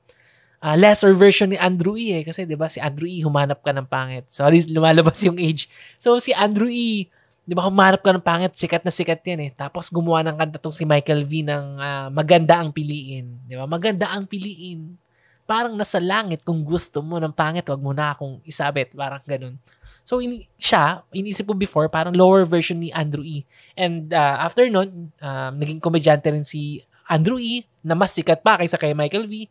uh, 0.63 0.75
lesser 0.79 1.12
version 1.12 1.51
ni 1.51 1.60
Andrew 1.60 2.00
E. 2.00 2.15
Eh. 2.15 2.24
Kasi 2.24 2.48
'di 2.48 2.55
ba 2.55 2.72
si 2.72 2.79
Andrew 2.79 3.12
E. 3.12 3.20
humanap 3.20 3.60
ka 3.60 3.75
ng 3.75 3.86
pangit. 3.86 4.32
Sorry, 4.32 4.63
lumalabas 4.72 5.20
yung 5.27 5.36
age. 5.36 5.67
So 6.00 6.15
si 6.24 6.32
Andrew 6.32 6.72
E. 6.72 7.12
'di 7.43 7.53
ba 7.53 7.67
humanap 7.67 8.00
ka 8.00 8.15
ng 8.15 8.24
pangit, 8.24 8.55
sikat 8.55 8.88
na 8.88 8.91
sikat 8.96 9.20
'yan 9.27 9.39
eh. 9.43 9.51
Tapos 9.51 9.91
gumawa 9.91 10.24
ng 10.24 10.39
kanta 10.39 10.58
tong 10.63 10.72
si 10.72 10.88
Michael 10.88 11.27
V 11.27 11.43
ng 11.43 11.65
uh, 11.75 12.08
Maganda 12.08 12.63
ang 12.63 12.72
piliin, 12.72 13.43
'di 13.43 13.60
ba? 13.60 13.67
Maganda 13.67 14.08
ang 14.15 14.24
piliin 14.24 15.03
parang 15.43 15.75
nasa 15.75 16.00
langit 16.00 16.41
kung 16.48 16.63
gusto 16.63 17.03
mo 17.03 17.20
ng 17.20 17.36
pangit, 17.36 17.67
wag 17.67 17.84
mo 17.84 17.91
na 17.91 18.15
akong 18.15 18.39
isabit. 18.48 18.96
Parang 18.96 19.20
ganun. 19.27 19.60
So, 20.03 20.20
in, 20.20 20.43
siya, 20.60 21.03
inisip 21.15 21.48
ko 21.48 21.55
before, 21.55 21.88
parang 21.88 22.15
lower 22.15 22.43
version 22.43 22.79
ni 22.79 22.91
Andrew 22.91 23.24
E. 23.24 23.48
And 23.75 24.12
uh, 24.12 24.43
after 24.43 24.67
nun, 24.67 25.12
um, 25.15 25.51
naging 25.55 25.79
komedyante 25.79 26.27
rin 26.27 26.48
si 26.48 26.84
Andrew 27.08 27.39
E. 27.39 27.67
na 27.84 27.96
mas 27.96 28.15
sikat 28.15 28.43
pa 28.43 28.60
kaysa 28.60 28.79
kay 28.79 28.96
Michael 28.96 29.27
V. 29.27 29.48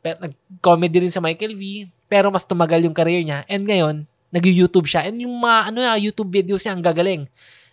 Pero, 0.00 0.16
nag-comedy 0.28 1.08
rin 1.08 1.14
sa 1.14 1.22
Michael 1.22 1.54
V. 1.58 1.90
Pero 2.08 2.32
mas 2.32 2.46
tumagal 2.46 2.84
yung 2.86 2.96
career 2.96 3.20
niya. 3.22 3.44
And 3.50 3.64
ngayon, 3.66 3.96
nag-YouTube 4.32 4.88
siya. 4.88 5.08
And 5.08 5.20
yung 5.20 5.36
mga 5.36 5.58
ano, 5.72 5.78
YouTube 5.96 6.30
videos 6.32 6.64
niya 6.64 6.72
ang 6.76 6.84
gagaling. 6.84 7.22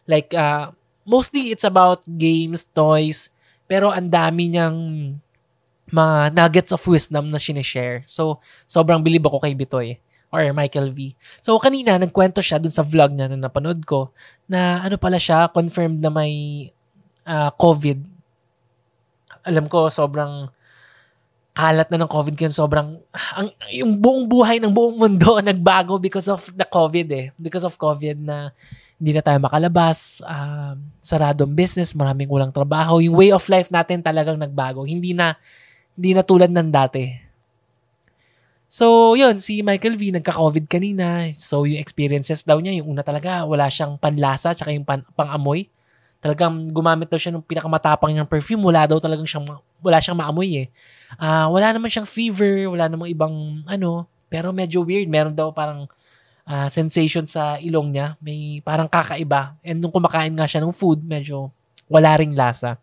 Like, 0.07 0.31
uh, 0.35 0.71
mostly 1.05 1.53
it's 1.53 1.63
about 1.63 2.01
games, 2.05 2.65
toys, 2.73 3.29
pero 3.69 3.93
ang 3.93 4.09
dami 4.09 4.49
niyang 4.51 4.77
mga 5.89 6.33
nuggets 6.33 6.71
of 6.73 6.81
wisdom 6.89 7.29
na 7.29 7.37
sinishare. 7.37 8.01
So, 8.09 8.41
sobrang 8.65 9.05
bilib 9.05 9.25
ako 9.25 9.37
kay 9.45 9.53
Bitoy 9.53 10.01
or 10.33 10.41
Michael 10.51 10.91
V. 10.91 11.13
So, 11.39 11.55
kanina, 11.61 11.95
nagkwento 12.01 12.41
siya 12.41 12.57
dun 12.57 12.73
sa 12.73 12.83
vlog 12.83 13.13
niya 13.13 13.29
na 13.31 13.47
napanood 13.47 13.85
ko 13.85 14.11
na 14.49 14.81
ano 14.81 14.97
pala 14.97 15.21
siya, 15.21 15.47
confirmed 15.53 16.01
na 16.01 16.11
may 16.11 16.67
uh, 17.29 17.53
COVID. 17.55 18.01
Alam 19.45 19.69
ko, 19.69 19.93
sobrang 19.93 20.49
kalat 21.55 21.87
na 21.87 22.03
ng 22.03 22.11
COVID 22.11 22.35
kasi 22.35 22.51
sobrang 22.51 22.99
ang 23.31 23.47
yung 23.71 23.95
buong 23.95 24.27
buhay 24.27 24.59
ng 24.59 24.75
buong 24.75 24.99
mundo 24.99 25.39
nagbago 25.39 25.95
because 25.95 26.27
of 26.27 26.43
the 26.51 26.67
COVID 26.67 27.07
eh. 27.15 27.25
Because 27.39 27.63
of 27.63 27.79
COVID 27.79 28.19
na 28.19 28.51
hindi 28.99 29.15
na 29.15 29.23
tayo 29.23 29.39
makalabas, 29.39 30.19
uh, 30.23 30.75
saradong 30.99 31.55
business, 31.55 31.95
maraming 31.95 32.27
walang 32.27 32.51
trabaho. 32.51 32.99
Yung 32.99 33.15
way 33.15 33.31
of 33.31 33.43
life 33.47 33.71
natin 33.71 34.03
talagang 34.03 34.35
nagbago. 34.35 34.83
Hindi 34.83 35.15
na 35.15 35.39
hindi 35.95 36.11
na 36.11 36.27
tulad 36.27 36.51
ng 36.51 36.69
dati. 36.71 37.25
So, 38.67 39.15
yun, 39.15 39.39
si 39.39 39.63
Michael 39.63 39.95
V, 39.95 40.19
nagka-COVID 40.19 40.67
kanina. 40.67 41.31
So, 41.39 41.63
yung 41.63 41.79
experiences 41.79 42.43
daw 42.43 42.59
niya, 42.59 42.83
yung 42.83 42.91
una 42.91 43.07
talaga, 43.07 43.47
wala 43.47 43.71
siyang 43.71 43.95
panlasa, 43.95 44.51
tsaka 44.51 44.75
yung 44.75 44.83
pan, 44.83 45.07
pang-amoy. 45.15 45.71
Talagang 46.25 46.73
gumamit 46.73 47.05
daw 47.05 47.21
siya 47.21 47.37
ng 47.37 47.45
pinakamatapang 47.45 48.09
niyang 48.09 48.25
perfume. 48.25 48.65
Wala 48.65 48.89
daw 48.89 48.97
talagang 48.97 49.29
siyang, 49.29 49.45
wala 49.77 50.01
siyang 50.01 50.17
maamoy 50.17 50.65
eh. 50.65 50.67
Uh, 51.21 51.53
wala 51.53 51.69
naman 51.69 51.85
siyang 51.85 52.09
fever, 52.09 52.65
wala 52.65 52.89
namang 52.89 53.13
ibang 53.13 53.61
ano, 53.69 54.09
pero 54.25 54.49
medyo 54.49 54.81
weird. 54.81 55.05
Meron 55.05 55.37
daw 55.37 55.53
parang 55.53 55.85
uh, 56.49 56.65
sensation 56.65 57.29
sa 57.29 57.61
ilong 57.61 57.93
niya. 57.93 58.17
May 58.17 58.57
parang 58.65 58.89
kakaiba. 58.89 59.53
And 59.61 59.77
nung 59.77 59.93
kumakain 59.93 60.33
nga 60.33 60.49
siya 60.49 60.65
ng 60.65 60.73
food, 60.73 61.05
medyo 61.05 61.53
wala 61.85 62.17
ring 62.17 62.33
lasa. 62.33 62.81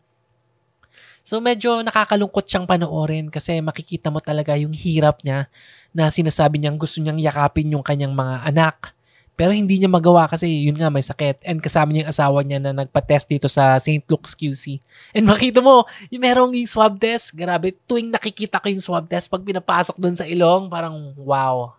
So 1.26 1.42
medyo 1.42 1.82
nakakalungkot 1.82 2.46
siyang 2.46 2.66
panoorin 2.66 3.26
kasi 3.26 3.58
makikita 3.58 4.10
mo 4.10 4.22
talaga 4.22 4.54
yung 4.54 4.74
hirap 4.74 5.18
niya 5.26 5.50
na 5.90 6.10
sinasabi 6.14 6.62
niyang 6.62 6.78
gusto 6.78 7.02
niyang 7.02 7.18
yakapin 7.18 7.74
yung 7.74 7.82
kanyang 7.82 8.14
mga 8.14 8.46
anak. 8.54 8.94
Pero 9.32 9.50
hindi 9.56 9.80
niya 9.80 9.88
magawa 9.88 10.28
kasi 10.28 10.68
yun 10.68 10.76
nga 10.76 10.92
may 10.92 11.00
sakit. 11.00 11.40
And 11.42 11.58
kasama 11.64 11.90
niya 11.90 12.04
yung 12.04 12.12
asawa 12.12 12.38
niya 12.44 12.58
na 12.60 12.72
nagpa-test 12.84 13.26
dito 13.32 13.48
sa 13.48 13.80
St. 13.80 14.04
Luke's 14.04 14.36
QC. 14.36 14.78
And 15.16 15.24
makita 15.24 15.64
mo, 15.64 15.88
yung 16.12 16.22
merong 16.22 16.52
yung 16.52 16.68
swab 16.68 17.00
test. 17.00 17.32
Grabe, 17.32 17.72
tuwing 17.88 18.12
nakikita 18.12 18.60
ko 18.60 18.68
yung 18.68 18.84
swab 18.84 19.08
test, 19.08 19.32
pag 19.32 19.40
pinapasok 19.40 19.96
dun 19.96 20.14
sa 20.14 20.28
ilong, 20.28 20.68
parang 20.68 21.16
wow. 21.16 21.72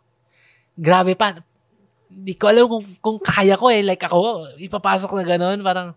Grabe 0.74 1.14
pa. 1.14 1.46
Hindi 2.10 2.34
ko 2.34 2.50
alam 2.50 2.66
kung, 2.66 2.86
kung 2.98 3.18
kaya 3.22 3.54
ko 3.54 3.70
eh. 3.70 3.86
Like 3.86 4.02
ako, 4.02 4.50
ipapasok 4.58 5.14
na 5.14 5.24
ganun. 5.24 5.62
Parang, 5.62 5.94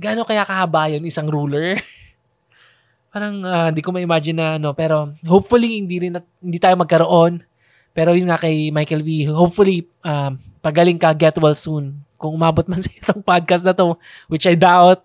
gano'n 0.00 0.24
kaya 0.24 0.48
kahaba 0.48 0.88
yun, 0.88 1.04
isang 1.04 1.28
ruler? 1.28 1.76
parang 3.12 3.42
uh, 3.42 3.68
hindi 3.68 3.82
ko 3.84 3.92
ma-imagine 3.92 4.38
na 4.38 4.48
ano, 4.56 4.72
pero 4.72 5.12
hopefully 5.26 5.82
hindi 5.82 6.08
rin 6.08 6.16
hindi 6.40 6.58
tayo 6.62 6.78
magkaroon. 6.80 7.42
Pero 8.00 8.16
yun 8.16 8.32
nga 8.32 8.40
kay 8.40 8.72
Michael 8.72 9.04
V, 9.04 9.28
hopefully 9.28 9.84
um, 10.00 10.40
pagaling 10.64 10.96
ka, 10.96 11.12
get 11.12 11.36
well 11.36 11.52
soon. 11.52 12.00
Kung 12.16 12.32
umabot 12.32 12.64
man 12.64 12.80
sa 12.84 12.88
itong 12.88 13.20
podcast 13.20 13.60
na 13.60 13.76
to, 13.76 14.00
which 14.32 14.48
I 14.48 14.56
doubt, 14.56 15.04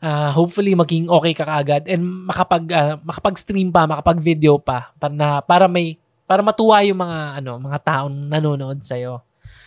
uh, 0.00 0.32
hopefully 0.32 0.72
maging 0.72 1.12
okay 1.12 1.36
ka 1.36 1.44
kaagad 1.44 1.84
and 1.84 2.00
makapag 2.24 2.64
uh, 2.72 2.96
makapag-stream 3.04 3.68
pa, 3.68 3.84
makapag-video 3.84 4.56
pa 4.56 4.88
para 4.96 5.12
na, 5.12 5.44
para 5.44 5.68
may 5.68 6.00
para 6.24 6.40
matuwa 6.40 6.80
yung 6.80 7.04
mga 7.04 7.44
ano, 7.44 7.60
mga 7.60 7.78
taong 7.84 8.16
nanonood 8.32 8.80
sa 8.80 8.96
iyo. 8.96 9.20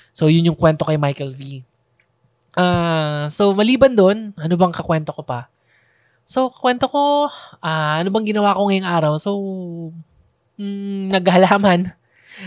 So 0.09 0.25
yun 0.25 0.49
yung 0.49 0.57
kwento 0.57 0.81
kay 0.81 0.97
Michael 0.97 1.37
V. 1.37 1.61
Uh, 2.57 3.29
so 3.29 3.53
maliban 3.53 3.93
doon, 3.93 4.33
ano 4.33 4.53
bang 4.57 4.73
kakwento 4.73 5.13
ko 5.13 5.21
pa? 5.21 5.45
So, 6.27 6.51
kwento 6.51 6.91
ko, 6.91 7.31
uh, 7.63 7.93
ano 8.03 8.11
bang 8.11 8.27
ginawa 8.27 8.51
ko 8.51 8.67
ngayong 8.67 8.83
araw? 8.83 9.15
So, 9.15 9.31
mm, 10.59 11.07
naghalaman. 11.15 11.95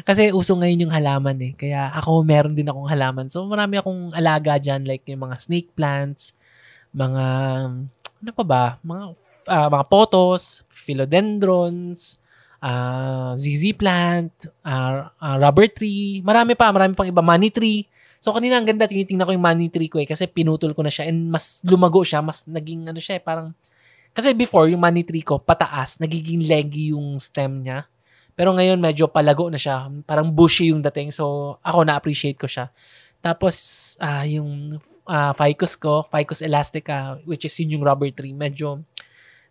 Kasi 0.07 0.31
uso 0.31 0.55
ngayon 0.57 0.87
yung 0.89 0.95
halaman 0.95 1.39
eh. 1.41 1.53
Kaya 1.55 1.91
ako 1.95 2.23
meron 2.23 2.55
din 2.55 2.69
akong 2.69 2.89
halaman. 2.91 3.27
So, 3.29 3.45
marami 3.47 3.79
akong 3.79 4.15
alaga 4.15 4.57
dyan 4.57 4.87
like 4.87 5.05
yung 5.11 5.27
mga 5.27 5.37
snake 5.41 5.71
plants, 5.75 6.35
mga, 6.95 7.25
ano 8.23 8.31
pa 8.35 8.45
ba? 8.47 8.65
Mga, 8.83 9.05
uh, 9.51 9.69
mga 9.71 9.85
potos, 9.91 10.63
philodendrons, 10.71 12.21
uh, 12.63 13.33
ZZ 13.35 13.75
plant, 13.75 14.33
uh, 14.63 15.11
uh, 15.19 15.37
rubber 15.41 15.67
tree, 15.71 16.23
marami 16.23 16.55
pa, 16.55 16.71
marami 16.71 16.95
pang 16.95 17.09
iba, 17.09 17.25
money 17.25 17.51
tree. 17.51 17.89
So 18.21 18.37
kanina 18.37 18.61
ang 18.61 18.69
ganda, 18.69 18.85
tinitingnan 18.85 19.25
ko 19.25 19.33
yung 19.33 19.47
money 19.49 19.73
tree 19.73 19.89
ko 19.89 19.97
eh 19.97 20.05
kasi 20.05 20.29
pinutol 20.29 20.77
ko 20.77 20.85
na 20.85 20.93
siya 20.93 21.09
and 21.09 21.33
mas 21.33 21.65
lumago 21.65 22.05
siya, 22.05 22.21
mas 22.21 22.45
naging 22.45 22.85
ano 22.85 23.01
siya 23.01 23.17
eh, 23.17 23.23
parang 23.25 23.57
kasi 24.11 24.35
before, 24.35 24.67
yung 24.67 24.83
money 24.83 25.07
tree 25.07 25.23
ko, 25.23 25.39
pataas, 25.39 26.03
nagiging 26.03 26.43
leggy 26.43 26.91
yung 26.91 27.17
stem 27.23 27.63
niya. 27.63 27.87
Pero 28.41 28.57
ngayon, 28.57 28.81
medyo 28.81 29.05
palago 29.05 29.53
na 29.53 29.61
siya. 29.61 29.93
Parang 30.09 30.33
bushy 30.33 30.73
yung 30.73 30.81
dating. 30.81 31.13
So, 31.13 31.61
ako 31.61 31.85
na-appreciate 31.85 32.41
ko 32.41 32.49
siya. 32.49 32.73
Tapos, 33.21 33.53
uh, 34.01 34.25
yung 34.25 34.81
uh, 35.05 35.33
ficus 35.37 35.77
ko, 35.77 36.09
ficus 36.09 36.41
elastica, 36.41 37.21
which 37.29 37.45
is 37.45 37.53
yun 37.61 37.77
yung 37.77 37.85
rubber 37.85 38.09
tree, 38.09 38.33
medyo 38.33 38.81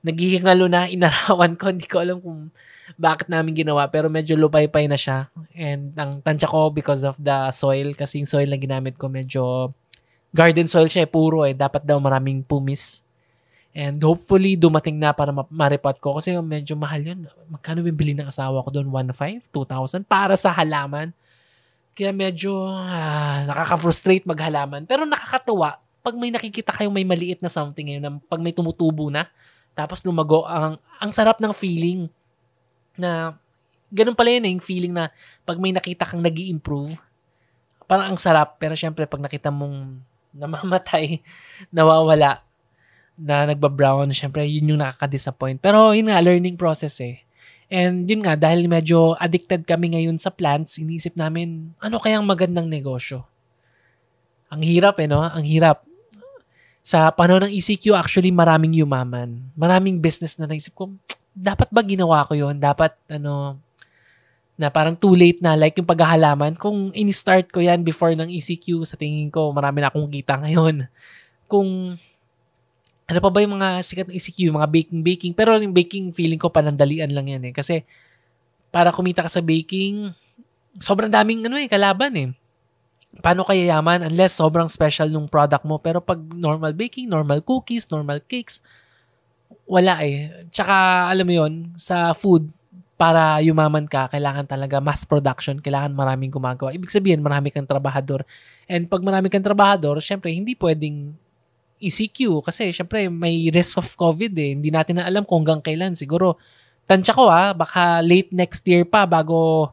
naghihingalo 0.01 0.65
na, 0.65 0.89
inarawan 0.89 1.53
ko. 1.53 1.69
Hindi 1.77 1.85
ko 1.85 2.01
alam 2.01 2.17
kung 2.17 2.49
bakit 2.97 3.29
namin 3.29 3.53
ginawa. 3.53 3.85
Pero 3.93 4.09
medyo 4.09 4.33
lupay-pay 4.33 4.89
na 4.89 4.97
siya. 4.97 5.29
And 5.53 5.93
ang 5.93 6.25
tansya 6.25 6.49
ko 6.49 6.73
because 6.73 7.05
of 7.05 7.13
the 7.21 7.53
soil. 7.53 7.93
Kasi 7.93 8.25
yung 8.25 8.29
soil 8.33 8.49
na 8.49 8.57
ginamit 8.57 8.97
ko 8.97 9.05
medyo 9.05 9.69
garden 10.33 10.65
soil 10.65 10.89
siya, 10.89 11.05
eh, 11.05 11.09
puro 11.13 11.45
eh. 11.45 11.53
Dapat 11.53 11.85
daw 11.85 12.01
maraming 12.01 12.41
pumis 12.41 13.05
And 13.79 14.03
hopefully, 14.03 14.59
dumating 14.59 14.99
na 14.99 15.15
para 15.15 15.31
ma- 15.31 15.47
maripat 15.47 16.03
ko. 16.03 16.19
Kasi 16.19 16.35
medyo 16.43 16.75
mahal 16.75 16.99
yun. 16.99 17.19
Magkano 17.47 17.79
bibili 17.79 18.11
ng 18.11 18.27
asawa 18.27 18.59
ko 18.59 18.75
doon? 18.75 18.91
1,500? 18.91 19.47
2,000? 19.55 20.03
Para 20.03 20.35
sa 20.35 20.51
halaman. 20.51 21.15
Kaya 21.95 22.11
medyo 22.11 22.67
ah, 22.67 23.47
nakaka-frustrate 23.47 24.27
maghalaman. 24.27 24.83
Pero 24.83 25.07
nakakatuwa 25.07 25.79
pag 25.99 26.15
may 26.15 26.31
nakikita 26.31 26.71
kayong 26.75 26.95
may 26.95 27.07
maliit 27.07 27.43
na 27.43 27.51
something 27.51 27.85
ngayon, 27.91 28.23
pag 28.27 28.39
may 28.39 28.55
tumutubo 28.55 29.11
na, 29.11 29.27
Tapos 29.75 30.03
lumago. 30.03 30.43
Ang, 30.43 30.75
ang 30.99 31.11
sarap 31.15 31.39
ng 31.39 31.55
feeling 31.55 32.11
na 32.99 33.39
ganun 33.87 34.15
pala 34.17 34.35
yun 34.35 34.43
eh, 34.43 34.51
yung 34.51 34.65
feeling 34.65 34.91
na 34.91 35.07
pag 35.47 35.55
may 35.55 35.71
nakita 35.71 36.03
kang 36.03 36.19
nag 36.19 36.35
improve 36.35 36.99
parang 37.89 38.13
ang 38.13 38.19
sarap. 38.19 38.61
Pero 38.61 38.77
syempre, 38.77 39.09
pag 39.09 39.23
nakita 39.23 39.49
mong 39.49 39.97
namamatay, 40.35 41.23
nawawala, 41.75 42.43
na 43.19 43.51
nagba-brown, 43.51 44.07
syempre, 44.15 44.47
yun 44.47 44.75
yung 44.75 44.81
nakaka-disappoint. 44.81 45.59
Pero 45.59 45.91
yun 45.91 46.07
nga, 46.07 46.23
learning 46.23 46.55
process 46.55 47.03
eh. 47.03 47.19
And 47.69 48.07
yun 48.07 48.23
nga, 48.23 48.39
dahil 48.39 48.65
medyo 48.65 49.13
addicted 49.19 49.67
kami 49.67 49.93
ngayon 49.93 50.17
sa 50.17 50.31
plants, 50.31 50.79
inisip 50.79 51.13
namin, 51.19 51.75
ano 51.83 51.99
kayang 51.99 52.23
magandang 52.23 52.65
negosyo? 52.65 53.27
Ang 54.49 54.65
hirap 54.65 54.97
eh, 54.97 55.05
no? 55.05 55.21
Ang 55.21 55.45
hirap. 55.45 55.85
Sa 56.81 57.11
panahon 57.13 57.45
ng 57.45 57.53
ECQ, 57.53 57.93
actually, 57.93 58.33
maraming 58.33 58.73
yumaman. 58.73 59.45
Maraming 59.53 60.01
business 60.01 60.39
na 60.39 60.49
naisip 60.49 60.73
ko, 60.73 60.89
dapat 61.35 61.69
ba 61.69 61.85
ginawa 61.85 62.25
ko 62.25 62.33
yun? 62.33 62.57
Dapat, 62.57 62.97
ano, 63.13 63.61
na 64.59 64.67
parang 64.67 64.91
too 64.91 65.15
late 65.15 65.39
na 65.39 65.55
like 65.55 65.79
yung 65.79 65.87
paghahalaman. 65.87 66.59
Kung 66.59 66.91
in-start 66.91 67.47
ko 67.47 67.63
yan 67.63 67.79
before 67.79 68.11
ng 68.11 68.27
ECQ, 68.27 68.83
sa 68.83 68.99
tingin 68.99 69.31
ko 69.31 69.55
marami 69.55 69.79
na 69.79 69.87
akong 69.87 70.11
kita 70.11 70.35
ngayon. 70.35 70.83
Kung 71.47 71.95
ano 73.09 73.17
pa 73.17 73.29
ba 73.33 73.41
yung 73.41 73.57
mga 73.57 73.81
sikat 73.81 74.05
ng 74.05 74.15
ECQ, 74.15 74.39
mga 74.53 74.69
baking-baking. 74.69 75.33
Pero 75.33 75.57
yung 75.57 75.73
baking, 75.73 76.13
feeling 76.13 76.37
ko 76.37 76.53
panandalian 76.53 77.09
lang 77.09 77.25
yan 77.25 77.41
eh. 77.49 77.53
Kasi 77.53 77.81
para 78.69 78.93
kumita 78.93 79.25
ka 79.25 79.31
sa 79.33 79.41
baking, 79.41 80.13
sobrang 80.77 81.09
daming 81.09 81.41
ano 81.49 81.57
eh, 81.57 81.65
kalaban 81.65 82.13
eh. 82.13 82.29
Paano 83.25 83.41
kaya 83.41 83.65
yaman 83.65 84.05
unless 84.05 84.37
sobrang 84.37 84.69
special 84.69 85.09
nung 85.09 85.25
product 85.25 85.65
mo. 85.65 85.81
Pero 85.81 86.05
pag 86.05 86.21
normal 86.21 86.77
baking, 86.77 87.09
normal 87.09 87.41
cookies, 87.41 87.89
normal 87.89 88.21
cakes, 88.29 88.61
wala 89.65 90.05
eh. 90.05 90.45
Tsaka 90.53 91.09
alam 91.09 91.25
mo 91.25 91.33
yon 91.33 91.53
sa 91.81 92.13
food, 92.13 92.45
para 92.99 93.39
yumaman 93.39 93.87
ka, 93.87 94.11
kailangan 94.11 94.43
talaga 94.43 94.83
mass 94.83 95.07
production, 95.07 95.55
kailangan 95.63 95.95
maraming 95.95 96.27
gumagawa. 96.27 96.75
Ibig 96.75 96.91
sabihin, 96.91 97.23
marami 97.23 97.47
kang 97.47 97.63
trabahador. 97.63 98.27
And 98.67 98.91
pag 98.91 98.99
marami 98.99 99.31
kang 99.31 99.39
trabahador, 99.39 100.03
syempre, 100.03 100.35
hindi 100.35 100.51
pwedeng 100.59 101.15
ECQ 101.79 102.43
kasi 102.43 102.75
syempre 102.75 103.07
may 103.07 103.47
risk 103.49 103.79
of 103.79 103.87
COVID 103.95 104.35
eh. 104.35 104.51
Hindi 104.55 104.69
natin 104.69 104.99
na 104.99 105.07
alam 105.07 105.23
kung 105.23 105.43
hanggang 105.43 105.63
kailan. 105.63 105.95
Siguro, 105.95 106.35
tansya 106.85 107.15
ko 107.15 107.31
ah, 107.31 107.55
baka 107.55 108.03
late 108.03 108.31
next 108.35 108.63
year 108.67 108.83
pa 108.83 109.07
bago 109.07 109.71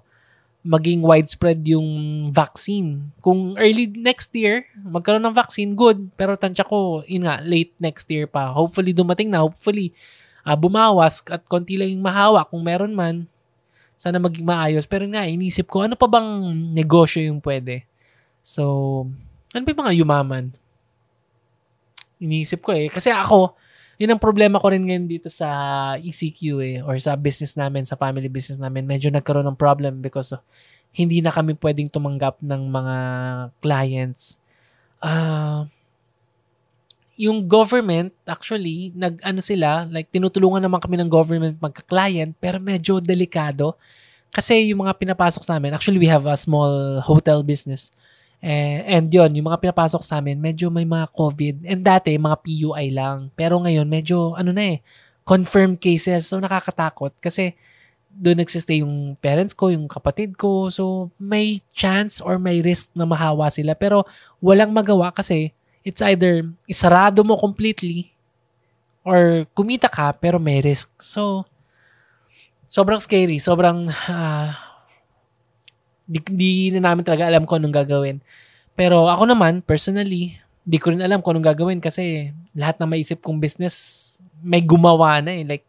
maging 0.67 1.03
widespread 1.03 1.63
yung 1.67 1.87
vaccine. 2.35 3.15
Kung 3.23 3.55
early 3.55 3.87
next 3.87 4.35
year, 4.35 4.67
magkaroon 4.75 5.23
ng 5.23 5.35
vaccine, 5.35 5.75
good. 5.79 6.11
Pero 6.19 6.35
tansya 6.35 6.67
ko, 6.67 7.07
yun 7.07 7.27
nga, 7.27 7.39
late 7.43 7.75
next 7.79 8.11
year 8.11 8.27
pa. 8.27 8.51
Hopefully 8.51 8.91
dumating 8.91 9.31
na. 9.31 9.47
Hopefully, 9.47 9.95
uh, 10.47 10.55
bumawas 10.55 11.27
at 11.27 11.43
konti 11.51 11.75
lang 11.75 11.91
yung 11.91 12.07
mahawa 12.07 12.47
kung 12.47 12.63
meron 12.63 12.95
man 12.95 13.27
sana 13.99 14.23
maging 14.23 14.47
maayos 14.47 14.87
pero 14.87 15.03
nga 15.11 15.27
inisip 15.27 15.67
ko 15.67 15.83
ano 15.83 15.99
pa 15.99 16.07
bang 16.07 16.55
negosyo 16.71 17.27
yung 17.27 17.43
pwede 17.43 17.83
so 18.47 18.63
ano 19.51 19.63
pa 19.67 19.71
yung 19.75 19.83
mga 19.83 19.95
yumaman 19.99 20.45
inisip 22.23 22.65
ko 22.65 22.73
eh 22.73 22.89
kasi 22.89 23.13
ako 23.13 23.57
yun 23.97 24.13
ang 24.13 24.21
problema 24.21 24.61
ko 24.61 24.69
rin 24.69 24.85
ngayon 24.85 25.09
dito 25.09 25.29
sa 25.33 25.49
ECQ 25.97 26.41
eh 26.61 26.77
or 26.85 27.01
sa 27.01 27.17
business 27.17 27.57
namin 27.57 27.89
sa 27.89 27.97
family 27.97 28.29
business 28.29 28.61
namin 28.61 28.85
medyo 28.85 29.09
nagkaroon 29.09 29.49
ng 29.49 29.59
problem 29.59 30.05
because 30.05 30.37
of, 30.37 30.41
hindi 30.97 31.21
na 31.21 31.33
kami 31.33 31.57
pwedeng 31.61 31.93
tumanggap 31.93 32.41
ng 32.41 32.63
mga 32.73 32.97
clients 33.61 34.41
uh, 35.01 35.69
yung 37.17 37.49
government, 37.49 38.13
actually, 38.29 38.93
nag-ano 38.93 39.41
sila, 39.41 39.89
like 39.89 40.13
tinutulungan 40.13 40.61
naman 40.61 40.79
kami 40.79 41.01
ng 41.01 41.09
government 41.09 41.57
magka-client, 41.57 42.37
pero 42.37 42.61
medyo 42.61 43.01
delikado. 43.01 43.73
Kasi 44.29 44.69
yung 44.69 44.85
mga 44.85 44.93
pinapasok 45.01 45.41
sa 45.41 45.57
amin, 45.57 45.73
actually 45.73 45.97
we 45.97 46.05
have 46.05 46.29
a 46.29 46.37
small 46.37 47.01
hotel 47.01 47.41
business. 47.41 47.89
Eh, 48.41 48.85
and 48.87 49.09
yon 49.09 49.33
yung 49.35 49.49
mga 49.49 49.59
pinapasok 49.69 50.03
sa 50.05 50.21
amin, 50.21 50.37
medyo 50.39 50.69
may 50.69 50.85
mga 50.85 51.09
COVID. 51.11 51.55
And 51.67 51.81
dati, 51.83 52.15
mga 52.15 52.39
PUI 52.45 52.93
lang. 52.93 53.33
Pero 53.35 53.59
ngayon, 53.59 53.89
medyo, 53.89 54.37
ano 54.37 54.53
na 54.53 54.77
eh, 54.77 54.79
confirmed 55.27 55.81
cases. 55.83 56.29
So, 56.29 56.39
nakakatakot. 56.39 57.17
Kasi, 57.19 57.57
doon 58.17 58.41
nagsistay 58.41 58.81
yung 58.81 59.19
parents 59.21 59.53
ko, 59.53 59.69
yung 59.69 59.89
kapatid 59.91 60.41
ko. 60.41 60.73
So, 60.73 61.13
may 61.21 61.61
chance 61.77 62.23
or 62.25 62.41
may 62.41 62.65
risk 62.65 62.89
na 62.97 63.05
mahawa 63.05 63.53
sila. 63.53 63.77
Pero, 63.77 64.09
walang 64.41 64.73
magawa 64.73 65.13
kasi 65.13 65.53
it's 65.87 66.03
either 66.03 66.43
isarado 66.67 67.23
mo 67.23 67.39
completely 67.39 68.11
or 69.07 69.47
kumita 69.55 69.87
ka 69.87 70.11
pero 70.19 70.43
may 70.43 70.59
risk. 70.59 70.91
So, 70.99 71.47
sobrang 72.67 72.99
scary. 72.99 73.39
Sobrang, 73.39 73.87
uh, 74.11 74.51
di, 76.07 76.19
di 76.23 76.51
na 76.73 76.91
namin 76.93 77.03
talaga 77.03 77.27
alam 77.27 77.45
kung 77.45 77.61
anong 77.61 77.77
gagawin. 77.85 78.17
Pero 78.79 79.11
ako 79.11 79.27
naman, 79.29 79.61
personally, 79.61 80.39
di 80.63 80.79
ko 80.79 80.95
rin 80.95 81.03
alam 81.03 81.21
kung 81.21 81.37
anong 81.37 81.51
gagawin 81.53 81.83
kasi 81.83 82.31
lahat 82.55 82.79
na 82.79 82.87
maisip 82.87 83.21
kong 83.21 83.43
business, 83.43 84.17
may 84.41 84.63
gumawa 84.63 85.19
na 85.21 85.35
eh. 85.35 85.45
Like, 85.45 85.67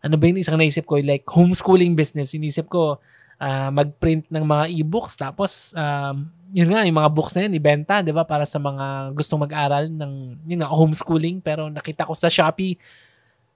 ano 0.00 0.16
ba 0.16 0.24
yung 0.26 0.40
isang 0.40 0.56
naisip 0.56 0.88
ko? 0.88 0.96
Like, 0.98 1.28
homeschooling 1.28 1.92
business. 1.92 2.32
Inisip 2.32 2.72
ko, 2.72 2.96
uh, 3.36 3.68
mag-print 3.68 4.26
ng 4.32 4.44
mga 4.44 4.64
e-books 4.72 5.18
tapos 5.18 5.76
um, 5.76 6.24
yun 6.54 6.70
nga, 6.70 6.86
yung 6.86 6.96
mga 6.96 7.10
books 7.10 7.34
na 7.34 7.44
yun, 7.44 7.58
ibenta, 7.58 8.00
di 8.00 8.14
ba? 8.14 8.22
Para 8.22 8.46
sa 8.46 8.62
mga 8.62 9.10
gustong 9.12 9.42
mag-aral 9.42 9.90
ng, 9.90 10.12
yun 10.46 10.62
nga, 10.62 10.70
homeschooling. 10.70 11.42
Pero 11.42 11.66
nakita 11.66 12.06
ko 12.06 12.14
sa 12.14 12.30
Shopee, 12.30 12.78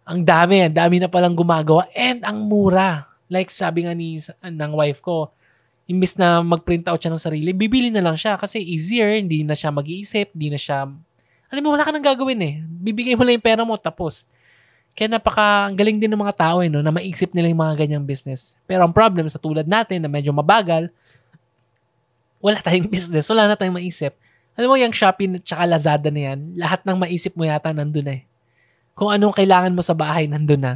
ang 0.03 0.27
dami, 0.27 0.67
ang 0.67 0.75
dami 0.75 0.99
na 0.99 1.07
palang 1.07 1.39
gumagawa. 1.39 1.87
And 1.95 2.27
ang 2.27 2.51
mura. 2.51 3.07
Like 3.31 3.55
sabi 3.55 3.87
nga 3.87 3.95
ni, 3.95 4.19
ng 4.43 4.73
wife 4.75 4.99
ko, 5.07 5.31
imbis 5.91 6.15
na 6.15 6.39
mag-print 6.39 6.87
out 6.87 7.03
siya 7.03 7.11
ng 7.11 7.23
sarili, 7.23 7.51
bibili 7.51 7.91
na 7.91 7.99
lang 7.99 8.15
siya 8.15 8.39
kasi 8.39 8.63
easier, 8.63 9.19
hindi 9.19 9.43
na 9.43 9.59
siya 9.59 9.75
mag-iisip, 9.75 10.31
hindi 10.39 10.55
na 10.55 10.61
siya, 10.61 10.87
alam 11.51 11.63
mo, 11.67 11.75
wala 11.75 11.83
ka 11.83 11.91
nang 11.91 12.07
gagawin 12.07 12.41
eh. 12.47 12.55
Bibigay 12.63 13.19
mo 13.19 13.27
lang 13.27 13.43
yung 13.43 13.43
pera 13.43 13.67
mo, 13.67 13.75
tapos. 13.75 14.23
Kaya 14.95 15.11
napaka, 15.11 15.67
ang 15.67 15.75
galing 15.75 15.99
din 15.99 16.07
ng 16.15 16.23
mga 16.23 16.39
tao 16.39 16.63
eh, 16.63 16.71
no, 16.71 16.79
na 16.79 16.95
maisip 16.95 17.35
nila 17.35 17.51
yung 17.51 17.59
mga 17.59 17.75
ganyang 17.75 18.07
business. 18.07 18.55
Pero 18.71 18.87
ang 18.87 18.95
problem 18.95 19.27
sa 19.27 19.43
tulad 19.43 19.67
natin 19.67 20.07
na 20.07 20.07
medyo 20.07 20.31
mabagal, 20.31 20.95
wala 22.39 22.63
tayong 22.63 22.87
business, 22.95 23.27
wala 23.27 23.51
na 23.51 23.59
tayong 23.59 23.83
maisip. 23.83 24.15
Alam 24.55 24.71
mo, 24.71 24.77
yung 24.79 24.95
Shopee 24.95 25.27
at 25.43 25.43
saka 25.43 25.65
Lazada 25.67 26.09
na 26.15 26.23
yan, 26.31 26.39
lahat 26.55 26.87
ng 26.87 26.97
maisip 27.03 27.35
mo 27.35 27.43
yata 27.43 27.75
nandun 27.75 28.07
eh. 28.15 28.23
Kung 28.95 29.11
anong 29.11 29.35
kailangan 29.35 29.75
mo 29.75 29.83
sa 29.83 29.95
bahay, 29.95 30.31
nandun 30.31 30.63
na. 30.63 30.75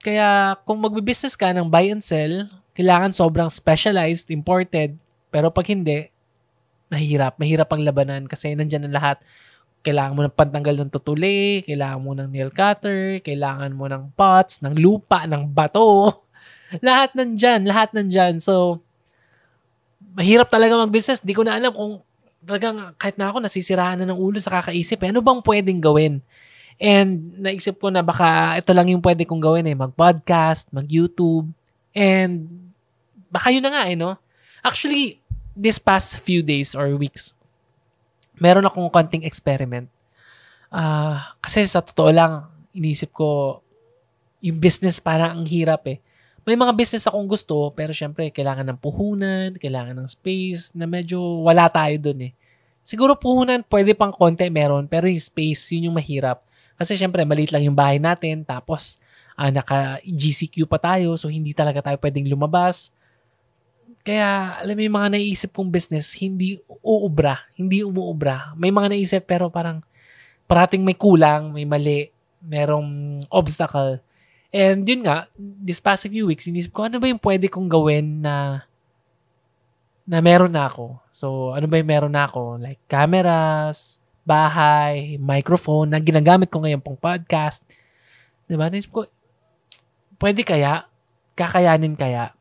Kaya 0.00 0.56
kung 0.64 0.80
magbe-business 0.80 1.36
ka 1.36 1.52
ng 1.52 1.68
buy 1.68 1.92
and 1.92 2.00
sell, 2.00 2.48
kailangan 2.76 3.16
sobrang 3.16 3.48
specialized, 3.48 4.28
imported, 4.28 5.00
pero 5.32 5.48
pag 5.48 5.64
hindi, 5.72 6.12
mahirap. 6.92 7.40
Mahirap 7.40 7.68
ang 7.72 7.82
labanan 7.82 8.22
kasi 8.28 8.52
nandyan 8.52 8.86
ang 8.86 8.94
lahat. 8.94 9.16
Kailangan 9.82 10.14
mo 10.14 10.20
ng 10.26 10.34
pantanggal 10.34 10.76
ng 10.82 10.90
tutuli, 10.90 11.62
kailangan 11.64 12.00
mo 12.02 12.12
ng 12.12 12.28
nail 12.28 12.50
cutter, 12.50 13.22
kailangan 13.22 13.70
mo 13.72 13.86
ng 13.86 14.12
pots, 14.12 14.60
ng 14.60 14.74
lupa, 14.76 15.24
ng 15.24 15.46
bato. 15.50 16.20
lahat 16.86 17.14
nandyan, 17.14 17.64
lahat 17.64 17.94
nandyan. 17.94 18.42
So, 18.42 18.82
mahirap 20.18 20.50
talaga 20.50 20.76
mag-business. 20.76 21.22
Di 21.22 21.32
ko 21.32 21.46
na 21.46 21.54
alam 21.54 21.70
kung 21.70 22.02
talagang 22.42 22.94
kahit 22.98 23.16
na 23.18 23.30
ako 23.30 23.42
nasisiraan 23.42 24.02
na 24.02 24.06
ng 24.10 24.18
ulo 24.18 24.38
sa 24.42 24.58
kakaisip. 24.58 25.00
Eh, 25.02 25.10
ano 25.10 25.22
bang 25.22 25.40
pwedeng 25.42 25.80
gawin? 25.82 26.20
And 26.76 27.40
naisip 27.40 27.80
ko 27.80 27.88
na 27.88 28.04
baka 28.04 28.60
ito 28.60 28.70
lang 28.76 28.92
yung 28.92 29.00
pwede 29.00 29.24
kong 29.24 29.40
gawin 29.40 29.66
eh. 29.70 29.76
Mag-podcast, 29.78 30.68
mag-YouTube. 30.74 31.48
And 31.96 32.65
baka 33.28 33.52
yun 33.54 33.64
na 33.64 33.72
nga 33.72 33.82
eh, 33.88 33.96
no? 33.98 34.18
Actually, 34.62 35.22
this 35.56 35.78
past 35.78 36.18
few 36.20 36.42
days 36.42 36.74
or 36.74 36.90
weeks, 36.94 37.32
meron 38.36 38.66
akong 38.66 38.90
konting 38.92 39.24
experiment. 39.24 39.88
Uh, 40.68 41.20
kasi 41.40 41.64
sa 41.64 41.80
totoo 41.80 42.10
lang, 42.10 42.46
inisip 42.76 43.14
ko, 43.14 43.60
yung 44.44 44.60
business 44.60 45.00
parang 45.00 45.42
ang 45.42 45.46
hirap 45.48 45.86
eh 45.88 45.98
may 46.46 46.54
mga 46.54 46.78
business 46.78 47.02
akong 47.10 47.26
gusto, 47.26 47.74
pero 47.74 47.90
syempre, 47.90 48.30
kailangan 48.30 48.70
ng 48.70 48.78
puhunan, 48.78 49.58
kailangan 49.58 49.98
ng 49.98 50.06
space, 50.06 50.70
na 50.78 50.86
medyo 50.86 51.18
wala 51.42 51.66
tayo 51.66 51.98
dun 51.98 52.30
eh. 52.30 52.32
Siguro 52.86 53.18
puhunan, 53.18 53.66
pwede 53.66 53.98
pang 53.98 54.14
konti 54.14 54.46
meron, 54.46 54.86
pero 54.86 55.10
yung 55.10 55.18
space, 55.18 55.74
yun 55.74 55.90
yung 55.90 55.98
mahirap. 55.98 56.46
Kasi 56.78 56.94
syempre, 56.94 57.26
maliit 57.26 57.50
lang 57.50 57.66
yung 57.66 57.74
bahay 57.74 57.98
natin, 57.98 58.46
tapos 58.46 59.02
uh, 59.34 59.50
naka-GCQ 59.50 60.70
pa 60.70 60.78
tayo, 60.78 61.18
so 61.18 61.26
hindi 61.26 61.50
talaga 61.50 61.82
tayo 61.82 61.98
pwedeng 61.98 62.30
lumabas. 62.30 62.94
Kaya, 64.06 64.62
alam 64.62 64.78
mo 64.78 64.82
yung 64.86 64.98
mga 65.02 65.18
naisip 65.18 65.50
kong 65.50 65.74
business, 65.74 66.14
hindi 66.14 66.62
uubra, 66.78 67.42
hindi 67.58 67.82
umuubra. 67.82 68.54
May 68.54 68.70
mga 68.70 68.94
naisip, 68.94 69.26
pero 69.26 69.50
parang 69.50 69.82
parating 70.46 70.86
may 70.86 70.94
kulang, 70.94 71.50
may 71.50 71.66
mali, 71.66 72.14
merong 72.38 73.18
obstacle. 73.34 73.98
And 74.54 74.86
yun 74.86 75.02
nga, 75.02 75.26
this 75.34 75.82
past 75.82 76.06
few 76.06 76.30
weeks, 76.30 76.46
inisip 76.46 76.70
ko, 76.70 76.86
ano 76.86 77.02
ba 77.02 77.10
yung 77.10 77.18
pwede 77.18 77.50
kong 77.50 77.66
gawin 77.66 78.22
na 78.22 78.62
na 80.06 80.22
meron 80.22 80.54
na 80.54 80.70
ako. 80.70 81.02
So, 81.10 81.50
ano 81.50 81.66
ba 81.66 81.82
yung 81.82 81.90
meron 81.90 82.14
na 82.14 82.30
ako? 82.30 82.62
Like, 82.62 82.78
cameras, 82.86 83.98
bahay, 84.22 85.18
microphone 85.18 85.90
na 85.90 85.98
ginagamit 85.98 86.46
ko 86.46 86.62
ngayon 86.62 86.78
pong 86.78 86.94
podcast. 86.94 87.66
Diba? 88.46 88.70
Naisip 88.70 88.94
ko, 88.94 89.02
pwede 90.22 90.46
kaya? 90.46 90.86
Kakayanin 91.34 91.98
kaya? 91.98 92.35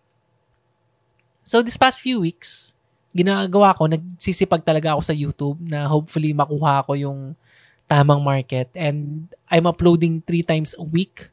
So, 1.46 1.62
this 1.62 1.78
past 1.78 2.02
few 2.02 2.26
weeks, 2.26 2.74
ginagawa 3.14 3.78
ko, 3.78 3.86
nagsisipag 3.86 4.66
talaga 4.66 4.98
ako 4.98 5.02
sa 5.06 5.14
YouTube 5.14 5.62
na 5.62 5.86
hopefully 5.86 6.34
makuha 6.34 6.82
ko 6.90 6.98
yung 6.98 7.38
tamang 7.86 8.26
market. 8.26 8.74
And 8.74 9.30
I'm 9.46 9.70
uploading 9.70 10.26
three 10.26 10.42
times 10.42 10.74
a 10.74 10.82
week 10.82 11.30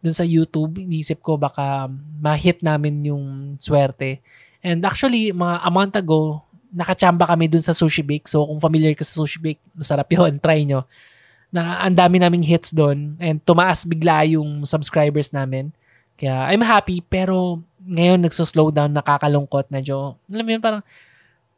dun 0.00 0.16
sa 0.16 0.24
YouTube. 0.24 0.80
Inisip 0.80 1.20
ko 1.20 1.36
baka 1.36 1.92
ma-hit 2.24 2.64
namin 2.64 3.04
yung 3.04 3.24
swerte. 3.60 4.24
And 4.64 4.80
actually, 4.80 5.28
mga 5.36 5.60
a 5.60 5.70
month 5.70 5.94
ago, 6.00 6.40
nakachamba 6.72 7.28
kami 7.28 7.52
dun 7.52 7.60
sa 7.60 7.76
Sushi 7.76 8.00
Bake. 8.00 8.32
So, 8.32 8.48
kung 8.48 8.64
familiar 8.64 8.96
ka 8.96 9.04
sa 9.04 9.20
Sushi 9.20 9.44
Bake, 9.44 9.60
masarap 9.76 10.08
yun. 10.16 10.40
Try 10.40 10.64
nyo. 10.64 10.88
Na, 11.52 11.84
ang 11.84 11.92
dami 11.92 12.16
naming 12.16 12.48
hits 12.48 12.72
doon. 12.72 13.20
And 13.20 13.44
tumaas 13.44 13.84
bigla 13.84 14.24
yung 14.24 14.64
subscribers 14.64 15.36
namin. 15.36 15.76
Kaya, 16.20 16.52
I'm 16.52 16.60
happy. 16.60 17.00
Pero, 17.00 17.64
ngayon, 17.80 18.20
nagso-slow 18.20 18.68
down, 18.68 18.92
nakakalungkot. 18.92 19.72
Medyo, 19.72 20.20
alam 20.28 20.44
mo 20.44 20.50
yun, 20.52 20.60
parang, 20.60 20.84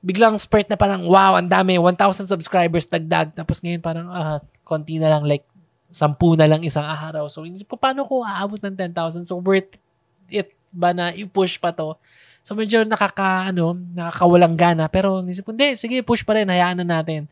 biglang 0.03 0.35
spurt 0.39 0.67
na 0.67 0.79
parang, 0.79 1.07
wow, 1.07 1.39
ang 1.39 1.51
dami, 1.51 1.79
1,000 1.79 2.27
subscribers, 2.27 2.87
dagdag. 2.87 3.35
Tapos 3.35 3.63
ngayon 3.63 3.83
parang, 3.83 4.07
ah, 4.11 4.39
konti 4.67 4.99
na 4.99 5.11
lang, 5.11 5.23
like, 5.27 5.47
sampu 5.95 6.35
na 6.35 6.51
lang 6.51 6.63
isang 6.67 6.83
araw. 6.83 7.31
So, 7.31 7.47
inisip 7.47 7.71
ko, 7.71 7.79
paano 7.79 8.03
ko 8.03 8.27
aabot 8.27 8.59
ng 8.59 8.75
10,000? 8.75 9.27
So, 9.27 9.39
worth 9.39 9.79
it 10.27 10.51
ba 10.75 10.91
na 10.91 11.15
i-push 11.15 11.59
pa 11.63 11.71
to? 11.71 11.95
So, 12.43 12.59
medyo 12.59 12.83
nakaka, 12.83 13.55
ano, 13.55 13.79
nakakawalang 13.95 14.59
gana. 14.59 14.91
Pero, 14.91 15.23
inisip 15.23 15.47
ko, 15.47 15.55
hindi, 15.55 15.79
sige, 15.79 16.03
push 16.03 16.27
pa 16.27 16.35
rin, 16.35 16.51
hayaan 16.51 16.83
na 16.83 16.99
natin. 16.99 17.31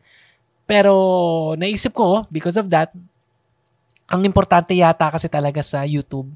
Pero, 0.63 0.95
naisip 1.59 1.91
ko, 1.91 2.23
because 2.31 2.55
of 2.55 2.71
that, 2.71 2.95
ang 4.07 4.23
importante 4.23 4.75
yata 4.79 5.11
kasi 5.11 5.27
talaga 5.27 5.59
sa 5.63 5.83
YouTube, 5.83 6.31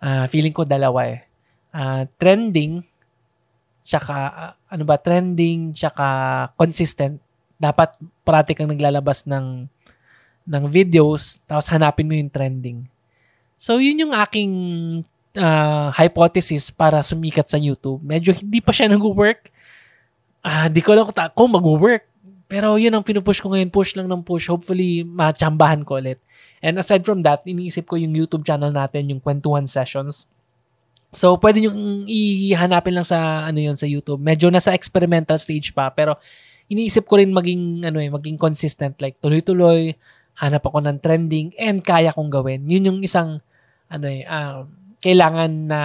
uh, 0.00 0.24
feeling 0.26 0.52
ko 0.52 0.64
dalawa 0.66 1.06
eh. 1.06 1.20
Uh, 1.70 2.02
trending 2.18 2.82
tsaka 3.86 4.14
uh, 4.34 4.52
ano 4.68 4.82
ba 4.82 4.98
trending 4.98 5.76
tsaka 5.76 6.06
consistent. 6.58 7.20
Dapat 7.60 8.00
parati 8.24 8.56
kang 8.56 8.72
naglalabas 8.72 9.28
ng 9.28 9.68
ng 10.50 10.64
videos 10.66 11.38
tapos 11.46 11.68
hanapin 11.70 12.08
mo 12.08 12.16
yung 12.16 12.32
trending. 12.32 12.88
So 13.60 13.78
yun 13.78 14.08
yung 14.08 14.14
aking 14.16 14.52
uh, 15.36 15.92
hypothesis 15.94 16.72
para 16.72 17.04
sumikat 17.04 17.46
sa 17.46 17.60
YouTube. 17.60 18.00
Medyo 18.02 18.34
hindi 18.34 18.58
pa 18.58 18.72
siya 18.74 18.90
nag-work. 18.90 19.52
Uh, 20.40 20.66
di 20.72 20.80
ko 20.80 20.96
lang 20.96 21.06
kung 21.36 21.52
mag-work 21.52 22.09
pero 22.50 22.74
yun 22.74 22.90
ang 22.90 23.06
pinupush 23.06 23.38
ko 23.38 23.54
ngayon 23.54 23.70
push 23.70 23.94
lang 23.94 24.10
ng 24.10 24.26
push 24.26 24.50
hopefully 24.50 25.06
machambahan 25.06 25.86
ko 25.86 26.02
ulit 26.02 26.18
and 26.58 26.74
aside 26.82 27.06
from 27.06 27.22
that 27.22 27.46
iniisip 27.46 27.86
ko 27.86 27.94
yung 27.94 28.12
YouTube 28.12 28.42
channel 28.42 28.74
natin 28.74 29.06
yung 29.06 29.22
kwentuhan 29.22 29.70
sessions 29.70 30.26
So, 31.10 31.34
pwede 31.42 31.58
nyo 31.58 31.74
ihanapin 32.06 32.94
lang 32.94 33.06
sa, 33.06 33.50
ano 33.50 33.58
yun, 33.58 33.74
sa 33.74 33.86
YouTube. 33.86 34.22
Medyo 34.22 34.46
nasa 34.46 34.78
experimental 34.78 35.42
stage 35.42 35.74
pa, 35.74 35.90
pero 35.90 36.14
iniisip 36.70 37.02
ko 37.02 37.18
rin 37.18 37.34
maging, 37.34 37.82
ano 37.82 37.98
eh, 37.98 38.06
maging 38.06 38.38
consistent. 38.38 38.94
Like, 39.02 39.18
tuloy-tuloy, 39.18 39.98
hanap 40.38 40.62
ako 40.62 40.78
ng 40.86 41.02
trending, 41.02 41.50
and 41.58 41.82
kaya 41.82 42.14
kong 42.14 42.30
gawin. 42.30 42.62
Yun 42.70 42.94
yung 42.94 42.98
isang, 43.02 43.42
ano 43.90 44.06
eh, 44.06 44.22
uh, 44.22 44.62
kailangan 45.02 45.50
na 45.66 45.80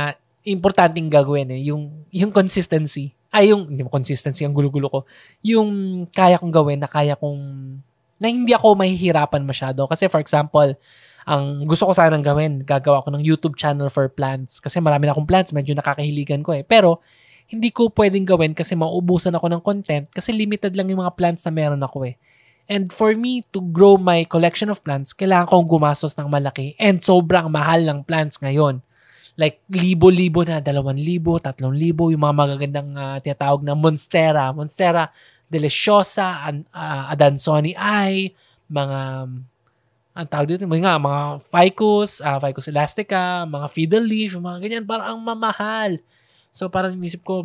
importanteng 0.45 1.09
gagawin 1.09 1.49
eh, 1.57 1.61
yung, 1.73 2.05
yung 2.13 2.29
consistency. 2.29 3.17
Ay, 3.35 3.51
yung, 3.51 3.67
hindi 3.67 3.83
mo 3.83 3.91
consistency, 3.91 4.47
ang 4.47 4.55
gulo-gulo 4.55 4.87
ko. 4.87 4.99
Yung 5.43 5.69
kaya 6.07 6.39
kong 6.39 6.55
gawin, 6.55 6.79
na 6.79 6.87
kaya 6.87 7.19
kong, 7.19 7.35
na 8.15 8.31
hindi 8.31 8.55
ako 8.55 8.79
mahihirapan 8.79 9.43
masyado. 9.43 9.83
Kasi 9.91 10.07
for 10.07 10.23
example, 10.23 10.71
ang 11.27 11.67
gusto 11.67 11.83
ko 11.83 11.91
sanang 11.91 12.23
gawin, 12.23 12.63
gagawa 12.63 13.03
ko 13.03 13.11
ng 13.11 13.19
YouTube 13.19 13.59
channel 13.59 13.91
for 13.91 14.07
plants. 14.07 14.63
Kasi 14.63 14.79
marami 14.79 15.03
na 15.03 15.11
akong 15.11 15.27
plants, 15.27 15.51
medyo 15.51 15.75
nakakahiligan 15.75 16.39
ko 16.47 16.55
eh. 16.55 16.63
Pero, 16.63 17.03
hindi 17.45 17.69
ko 17.69 17.93
pwedeng 17.93 18.25
gawin 18.25 18.53
kasi 18.57 18.73
mauubusan 18.73 19.37
ako 19.37 19.45
ng 19.53 19.61
content 19.61 20.05
kasi 20.09 20.33
limited 20.33 20.73
lang 20.73 20.89
yung 20.89 21.05
mga 21.05 21.13
plants 21.13 21.45
na 21.45 21.53
meron 21.53 21.81
ako 21.81 22.09
eh. 22.09 22.17
And 22.65 22.89
for 22.89 23.13
me 23.13 23.45
to 23.53 23.61
grow 23.61 24.01
my 24.01 24.25
collection 24.25 24.73
of 24.73 24.81
plants, 24.81 25.13
kailangan 25.13 25.45
kong 25.53 25.69
gumastos 25.69 26.17
ng 26.17 26.25
malaki 26.25 26.73
and 26.81 26.97
sobrang 27.05 27.45
mahal 27.53 27.85
ng 27.85 28.01
plants 28.01 28.41
ngayon. 28.41 28.81
Like, 29.35 29.59
libo-libo 29.67 30.47
na, 30.47 30.63
dalawang 30.63 30.99
libo, 30.99 31.35
tatlong 31.37 31.75
libo, 31.75 32.07
yung 32.07 32.23
mga 32.23 32.35
magagandang 32.35 32.89
uh, 32.95 33.17
tinatawag 33.19 33.61
na 33.67 33.75
Monstera. 33.75 34.55
Monstera 34.55 35.11
Deliciosa, 35.51 36.49
uh, 36.71 37.03
Adansoni 37.11 37.75
Eye, 37.75 38.31
mga 38.71 39.27
ang 40.15 40.31
tawag 40.31 40.47
dito, 40.47 40.63
mga, 40.63 40.95
mga 40.95 41.43
ficus, 41.51 42.23
uh, 42.23 42.39
ficus 42.39 42.71
elastica, 42.71 43.43
mga 43.43 43.67
fiddle 43.67 44.07
leaf, 44.07 44.39
mga 44.39 44.63
ganyan, 44.63 44.87
parang 44.87 45.19
ang 45.19 45.21
mamahal. 45.21 45.99
So 46.55 46.71
parang 46.71 46.95
inisip 46.95 47.19
ko, 47.19 47.43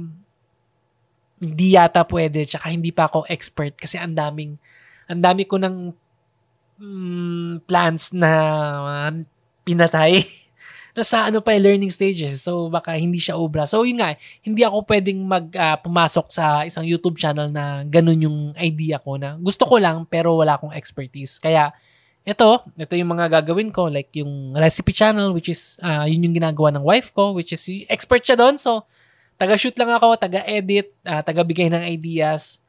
hindi 1.43 1.75
yata 1.75 2.07
pwede, 2.07 2.47
tsaka 2.47 2.71
hindi 2.71 2.95
pa 2.95 3.11
ako 3.11 3.27
expert 3.27 3.75
kasi 3.75 3.99
ang 3.99 4.15
daming, 4.15 4.55
ang 5.11 5.19
dami 5.19 5.51
ko 5.51 5.59
ng 5.59 5.91
mm, 6.79 7.67
plants 7.67 8.15
na 8.15 8.31
uh, 9.11 9.13
pinatay. 9.67 10.23
Nasa 11.01 11.33
ano 11.33 11.41
pa, 11.41 11.57
learning 11.57 11.89
stages. 11.89 12.45
So, 12.45 12.69
baka 12.69 12.93
hindi 12.93 13.17
siya 13.17 13.41
obra. 13.41 13.65
So, 13.65 13.89
yun 13.89 14.05
nga, 14.05 14.13
hindi 14.45 14.61
ako 14.61 14.85
pwedeng 14.85 15.25
mag, 15.25 15.49
uh, 15.49 15.81
pumasok 15.81 16.29
sa 16.29 16.61
isang 16.69 16.85
YouTube 16.85 17.17
channel 17.17 17.49
na 17.49 17.89
ganun 17.89 18.21
yung 18.21 18.39
idea 18.61 19.01
ko 19.01 19.17
na 19.17 19.41
gusto 19.41 19.65
ko 19.65 19.81
lang 19.81 20.05
pero 20.05 20.37
wala 20.37 20.61
akong 20.61 20.77
expertise. 20.77 21.41
Kaya, 21.41 21.73
ito, 22.21 22.61
ito 22.77 22.93
yung 23.01 23.17
mga 23.17 23.41
gagawin 23.41 23.73
ko, 23.73 23.89
like 23.89 24.13
yung 24.13 24.53
recipe 24.53 24.93
channel, 24.93 25.33
which 25.33 25.49
is, 25.49 25.81
uh, 25.81 26.05
yun 26.05 26.21
yung 26.21 26.37
ginagawa 26.37 26.69
ng 26.77 26.85
wife 26.85 27.17
ko, 27.17 27.33
which 27.33 27.57
is, 27.57 27.65
expert 27.89 28.21
siya 28.21 28.37
doon. 28.37 28.61
So, 28.61 28.85
taga-shoot 29.41 29.73
lang 29.81 29.97
ako, 29.97 30.21
taga-edit, 30.21 30.93
uh, 31.09 31.25
taga-bigay 31.25 31.73
ng 31.73 31.81
ideas. 31.89 32.61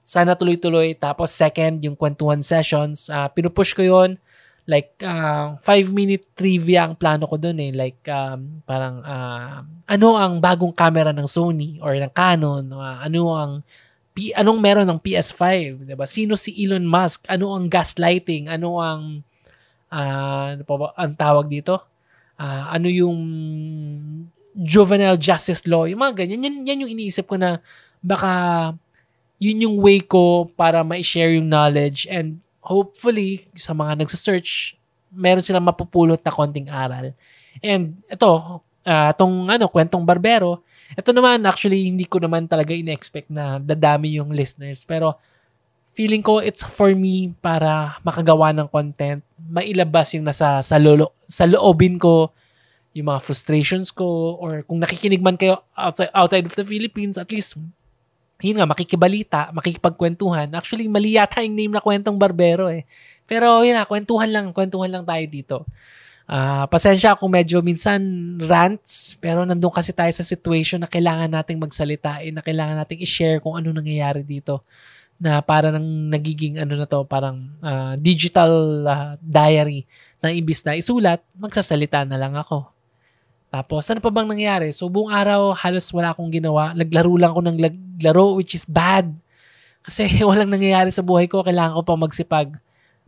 Sana 0.00 0.32
tuloy-tuloy. 0.32 0.96
Tapos, 0.96 1.28
second, 1.28 1.76
yung 1.84 1.92
kwentuhan 1.92 2.40
sessions. 2.40 3.12
Uh, 3.12 3.28
pinupush 3.28 3.76
ko 3.76 3.84
yon 3.84 4.16
Like, 4.66 4.98
uh, 5.06 5.62
five-minute 5.62 6.34
trivia 6.34 6.90
ang 6.90 6.98
plano 6.98 7.30
ko 7.30 7.38
doon 7.38 7.58
eh. 7.62 7.70
Like, 7.70 8.02
um, 8.10 8.62
parang, 8.66 8.98
uh, 9.06 9.62
ano 9.86 10.08
ang 10.18 10.42
bagong 10.42 10.74
camera 10.74 11.14
ng 11.14 11.28
Sony 11.30 11.78
or 11.78 11.94
ng 11.94 12.10
Canon? 12.10 12.66
Uh, 12.74 12.98
ano 12.98 13.20
ang 13.30 13.52
P, 14.16 14.32
anong 14.32 14.56
meron 14.56 14.88
ng 14.88 14.96
PS5, 14.96 15.84
'di 15.84 15.92
ba? 15.92 16.08
Sino 16.08 16.40
si 16.40 16.56
Elon 16.56 16.88
Musk? 16.88 17.28
Ano 17.28 17.52
ang 17.52 17.68
gaslighting? 17.68 18.48
Ano 18.48 18.80
ang 18.80 19.20
uh, 19.92 20.56
ano 20.56 20.62
pa 20.64 20.74
ba, 20.80 20.86
ang 20.96 21.12
tawag 21.12 21.52
dito? 21.52 21.84
Uh, 22.40 22.64
ano 22.72 22.88
yung 22.88 23.20
juvenile 24.56 25.20
justice 25.20 25.68
law? 25.68 25.84
Yung 25.84 26.00
mga 26.00 26.24
ganyan. 26.24 26.48
Yan, 26.48 26.56
yan 26.64 26.82
yung 26.88 26.92
iniisip 26.96 27.28
ko 27.28 27.36
na 27.36 27.60
baka 28.00 28.72
yun 29.36 29.68
yung 29.68 29.76
way 29.84 30.00
ko 30.00 30.48
para 30.56 30.80
ma-share 30.80 31.36
yung 31.36 31.52
knowledge 31.52 32.08
and 32.08 32.40
hopefully 32.66 33.46
sa 33.54 33.72
mga 33.72 34.02
nagsa-search 34.02 34.76
meron 35.16 35.42
silang 35.42 35.64
mapupulot 35.64 36.20
na 36.20 36.34
konting 36.34 36.68
aral. 36.68 37.14
And 37.64 38.02
ito, 38.10 38.60
uh, 38.84 39.10
tong 39.16 39.48
ano, 39.48 39.66
kwentong 39.70 40.04
barbero, 40.04 40.66
ito 40.94 41.10
naman, 41.10 41.42
actually, 41.48 41.90
hindi 41.90 42.06
ko 42.06 42.22
naman 42.22 42.46
talaga 42.46 42.70
in-expect 42.70 43.26
na 43.32 43.58
dadami 43.58 44.20
yung 44.20 44.30
listeners. 44.30 44.86
Pero, 44.86 45.18
feeling 45.96 46.20
ko 46.20 46.44
it's 46.44 46.62
for 46.62 46.92
me 46.92 47.32
para 47.40 47.98
makagawa 48.04 48.52
ng 48.52 48.68
content, 48.68 49.24
mailabas 49.40 50.12
yung 50.14 50.28
nasa 50.28 50.60
sa, 50.60 50.76
lolo, 50.76 51.16
sa 51.26 51.48
loobin 51.48 51.98
ko, 51.98 52.30
yung 52.94 53.10
mga 53.10 53.20
frustrations 53.24 53.90
ko, 53.90 54.38
or 54.38 54.62
kung 54.62 54.78
nakikinig 54.78 55.24
man 55.24 55.34
kayo 55.40 55.64
outside, 55.74 56.12
outside 56.14 56.46
of 56.46 56.54
the 56.54 56.64
Philippines, 56.64 57.18
at 57.18 57.28
least, 57.32 57.58
yun 58.44 58.60
nga, 58.60 58.68
makikibalita, 58.68 59.40
makikipagkwentuhan. 59.56 60.52
Actually, 60.52 60.92
mali 60.92 61.16
yata 61.16 61.40
yung 61.40 61.56
name 61.56 61.72
na 61.72 61.80
kwentong 61.80 62.20
barbero 62.20 62.68
eh. 62.68 62.84
Pero 63.24 63.64
yun 63.64 63.80
na, 63.80 63.88
kwentuhan 63.88 64.28
lang, 64.28 64.46
kwentuhan 64.52 64.92
lang 64.92 65.04
tayo 65.08 65.24
dito. 65.24 65.56
Uh, 66.26 66.66
pasensya 66.68 67.16
kung 67.16 67.32
medyo 67.32 67.62
minsan 67.62 68.02
rants, 68.44 69.14
pero 69.22 69.46
nandun 69.46 69.70
kasi 69.72 69.94
tayo 69.94 70.10
sa 70.10 70.26
situation 70.26 70.82
na 70.82 70.90
kailangan 70.90 71.32
nating 71.32 71.56
magsalita, 71.56 72.20
eh, 72.20 72.34
na 72.34 72.44
kailangan 72.44 72.76
nating 72.82 73.00
i-share 73.00 73.40
kung 73.40 73.56
ano 73.56 73.72
nangyayari 73.72 74.20
dito. 74.20 74.66
Na 75.16 75.40
para 75.40 75.72
nang 75.72 76.12
nagiging 76.12 76.60
ano 76.60 76.76
na 76.76 76.84
to, 76.84 77.08
parang 77.08 77.56
uh, 77.64 77.96
digital 77.96 78.52
uh, 78.84 79.12
diary 79.24 79.88
na 80.20 80.28
imbis 80.28 80.60
na 80.60 80.76
isulat, 80.76 81.24
magsasalita 81.40 82.04
na 82.04 82.20
lang 82.20 82.36
ako. 82.36 82.75
Tapos, 83.56 83.88
ano 83.88 84.04
pa 84.04 84.12
bang 84.12 84.28
nangyari? 84.28 84.68
So, 84.68 84.92
buong 84.92 85.08
araw, 85.08 85.56
halos 85.56 85.88
wala 85.96 86.12
akong 86.12 86.28
ginawa. 86.28 86.76
Naglaro 86.76 87.16
lang 87.16 87.32
ako 87.32 87.40
ng 87.48 87.56
laro, 88.04 88.36
which 88.36 88.52
is 88.52 88.68
bad. 88.68 89.08
Kasi 89.80 90.12
walang 90.28 90.52
nangyayari 90.52 90.92
sa 90.92 91.00
buhay 91.00 91.24
ko. 91.24 91.40
Kailangan 91.40 91.80
ko 91.80 91.82
pa 91.88 91.96
magsipag 91.96 92.60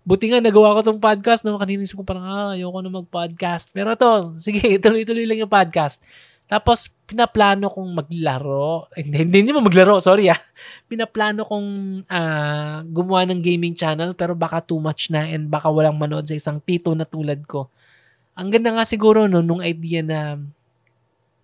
Buti 0.09 0.33
nga 0.33 0.41
nagawa 0.41 0.73
ko 0.73 0.81
tong 0.81 1.05
podcast, 1.05 1.45
no? 1.45 1.61
Kanina 1.61 1.85
ko 1.85 2.01
parang, 2.01 2.25
ah, 2.25 2.57
ayoko 2.57 2.81
na 2.81 2.89
mag-podcast. 2.89 3.77
Pero 3.77 3.93
to, 3.93 4.33
sige, 4.45 4.81
tuloy-tuloy 4.81 5.29
lang 5.29 5.45
yung 5.45 5.53
podcast. 5.53 6.01
Tapos, 6.49 6.89
pinaplano 7.05 7.69
kong 7.69 7.93
maglaro. 7.93 8.89
Hindi, 8.97 9.21
hindi, 9.21 9.37
hindi 9.45 9.53
mo 9.53 9.61
maglaro, 9.61 10.01
sorry 10.01 10.33
ah. 10.33 10.41
Pinaplano 10.89 11.45
kong 11.45 11.69
uh, 12.09 12.89
gumawa 12.89 13.29
ng 13.29 13.45
gaming 13.45 13.77
channel 13.77 14.17
pero 14.17 14.33
baka 14.33 14.65
too 14.65 14.81
much 14.81 15.13
na 15.13 15.29
and 15.29 15.53
baka 15.53 15.69
walang 15.69 16.01
manood 16.01 16.25
sa 16.25 16.33
isang 16.33 16.57
tito 16.65 16.97
na 16.97 17.05
tulad 17.05 17.45
ko. 17.45 17.69
Ang 18.38 18.55
ganda 18.55 18.70
nga 18.70 18.87
siguro 18.87 19.27
no, 19.27 19.42
nung 19.42 19.59
idea 19.59 19.98
na 20.07 20.38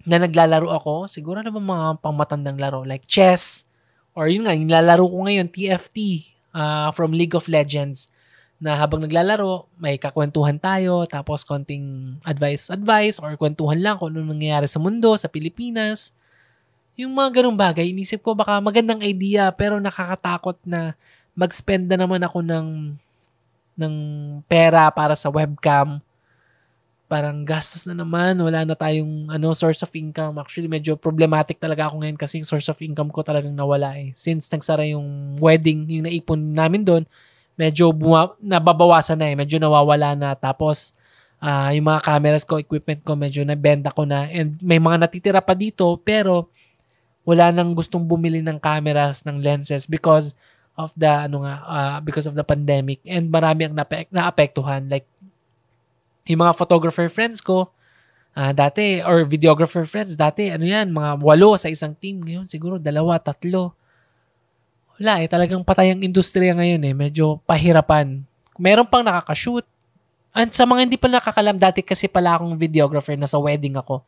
na 0.07 0.20
naglalaro 0.22 0.70
ako, 0.70 1.11
siguro 1.11 1.42
na 1.42 1.50
mga 1.50 1.98
pangmatandang 1.98 2.61
laro? 2.61 2.87
Like 2.87 3.11
chess 3.11 3.66
or 4.14 4.30
yun 4.30 4.46
nga, 4.46 4.54
yung 4.54 4.70
lalaro 4.70 5.11
ko 5.11 5.26
ngayon, 5.26 5.50
TFT 5.50 6.30
uh, 6.54 6.94
from 6.94 7.11
League 7.11 7.35
of 7.35 7.50
Legends. 7.50 8.09
Na 8.62 8.78
habang 8.78 9.02
naglalaro, 9.02 9.66
may 9.74 9.98
kakwentuhan 9.98 10.57
tayo, 10.62 11.02
tapos 11.11 11.42
konting 11.42 12.16
advice-advice 12.22 13.18
or 13.18 13.35
kwentuhan 13.35 13.83
lang 13.83 13.98
kung 13.98 14.14
ano 14.14 14.22
nangyayari 14.30 14.70
sa 14.70 14.78
mundo, 14.78 15.18
sa 15.18 15.26
Pilipinas. 15.26 16.14
Yung 16.94 17.11
mga 17.11 17.42
ganong 17.42 17.59
bagay, 17.59 17.90
inisip 17.90 18.22
ko 18.22 18.38
baka 18.38 18.62
magandang 18.62 19.02
idea 19.02 19.50
pero 19.50 19.83
nakakatakot 19.83 20.62
na 20.62 20.94
mag-spend 21.35 21.90
na 21.90 21.98
naman 21.98 22.22
ako 22.22 22.38
ng 22.46 22.94
ng 23.74 23.94
pera 24.46 24.87
para 24.94 25.18
sa 25.18 25.26
webcam 25.26 25.98
parang 27.14 27.46
gastos 27.46 27.87
na 27.87 27.94
naman, 27.94 28.35
wala 28.42 28.66
na 28.66 28.74
tayong 28.74 29.31
ano 29.31 29.55
source 29.55 29.87
of 29.87 29.94
income. 29.94 30.35
Actually, 30.42 30.66
medyo 30.66 30.98
problematic 30.98 31.62
talaga 31.62 31.87
ako 31.87 32.03
ngayon 32.03 32.18
kasi 32.18 32.42
yung 32.42 32.48
source 32.50 32.66
of 32.66 32.83
income 32.83 33.14
ko 33.14 33.22
talagang 33.22 33.55
nawala 33.55 33.94
eh. 33.94 34.11
Since 34.18 34.50
nagsara 34.50 34.83
yung 34.90 35.38
wedding, 35.38 35.87
yung 35.87 36.11
naipon 36.11 36.42
namin 36.50 36.83
doon, 36.83 37.07
medyo 37.55 37.94
buma- 37.94 38.35
nababawasan 38.42 39.22
na 39.22 39.31
eh. 39.31 39.38
Medyo 39.38 39.62
nawawala 39.62 40.18
na. 40.18 40.35
Tapos, 40.35 40.90
uh, 41.38 41.70
yung 41.70 41.87
mga 41.87 42.03
cameras 42.03 42.42
ko, 42.42 42.59
equipment 42.59 43.07
ko, 43.07 43.14
medyo 43.14 43.46
nabenta 43.46 43.94
ko 43.94 44.03
na. 44.03 44.27
And 44.27 44.59
may 44.59 44.83
mga 44.83 45.07
natitira 45.07 45.38
pa 45.38 45.55
dito, 45.55 45.87
pero 46.03 46.50
wala 47.22 47.55
nang 47.55 47.79
gustong 47.79 48.03
bumili 48.03 48.42
ng 48.42 48.59
cameras, 48.59 49.22
ng 49.22 49.38
lenses 49.38 49.87
because 49.87 50.35
of 50.74 50.90
the 50.98 51.07
ano 51.07 51.46
nga 51.46 51.55
uh, 51.62 51.98
because 52.03 52.27
of 52.27 52.35
the 52.35 52.42
pandemic 52.42 52.98
and 53.07 53.31
marami 53.31 53.70
ang 53.70 53.79
nape- 53.79 54.11
naapektuhan 54.11 54.90
like 54.90 55.07
yung 56.25 56.41
mga 56.41 56.53
photographer 56.57 57.07
friends 57.13 57.45
ko, 57.45 57.71
uh, 58.35 58.53
dati, 58.53 59.01
or 59.05 59.25
videographer 59.25 59.85
friends, 59.85 60.17
dati, 60.17 60.49
ano 60.51 60.65
yan, 60.65 60.91
mga 60.91 61.21
walo 61.21 61.57
sa 61.61 61.69
isang 61.69 61.93
team. 61.93 62.25
Ngayon, 62.25 62.47
siguro 62.49 62.81
dalawa, 62.81 63.21
tatlo. 63.21 63.77
Wala 64.99 65.23
eh, 65.25 65.29
talagang 65.29 65.67
patay 65.67 65.91
ang 65.91 66.01
industriya 66.03 66.55
ngayon 66.55 66.83
eh. 66.87 66.95
Medyo 66.95 67.43
pahirapan. 67.43 68.23
Meron 68.57 68.87
pang 68.87 69.03
nakakashoot. 69.03 69.67
And 70.35 70.51
sa 70.51 70.67
mga 70.67 70.81
hindi 70.87 70.99
pa 70.99 71.11
nakakalam, 71.11 71.59
dati 71.59 71.83
kasi 71.83 72.11
pala 72.11 72.39
akong 72.39 72.55
videographer 72.59 73.15
na 73.15 73.27
sa 73.27 73.39
wedding 73.39 73.79
ako. 73.79 74.03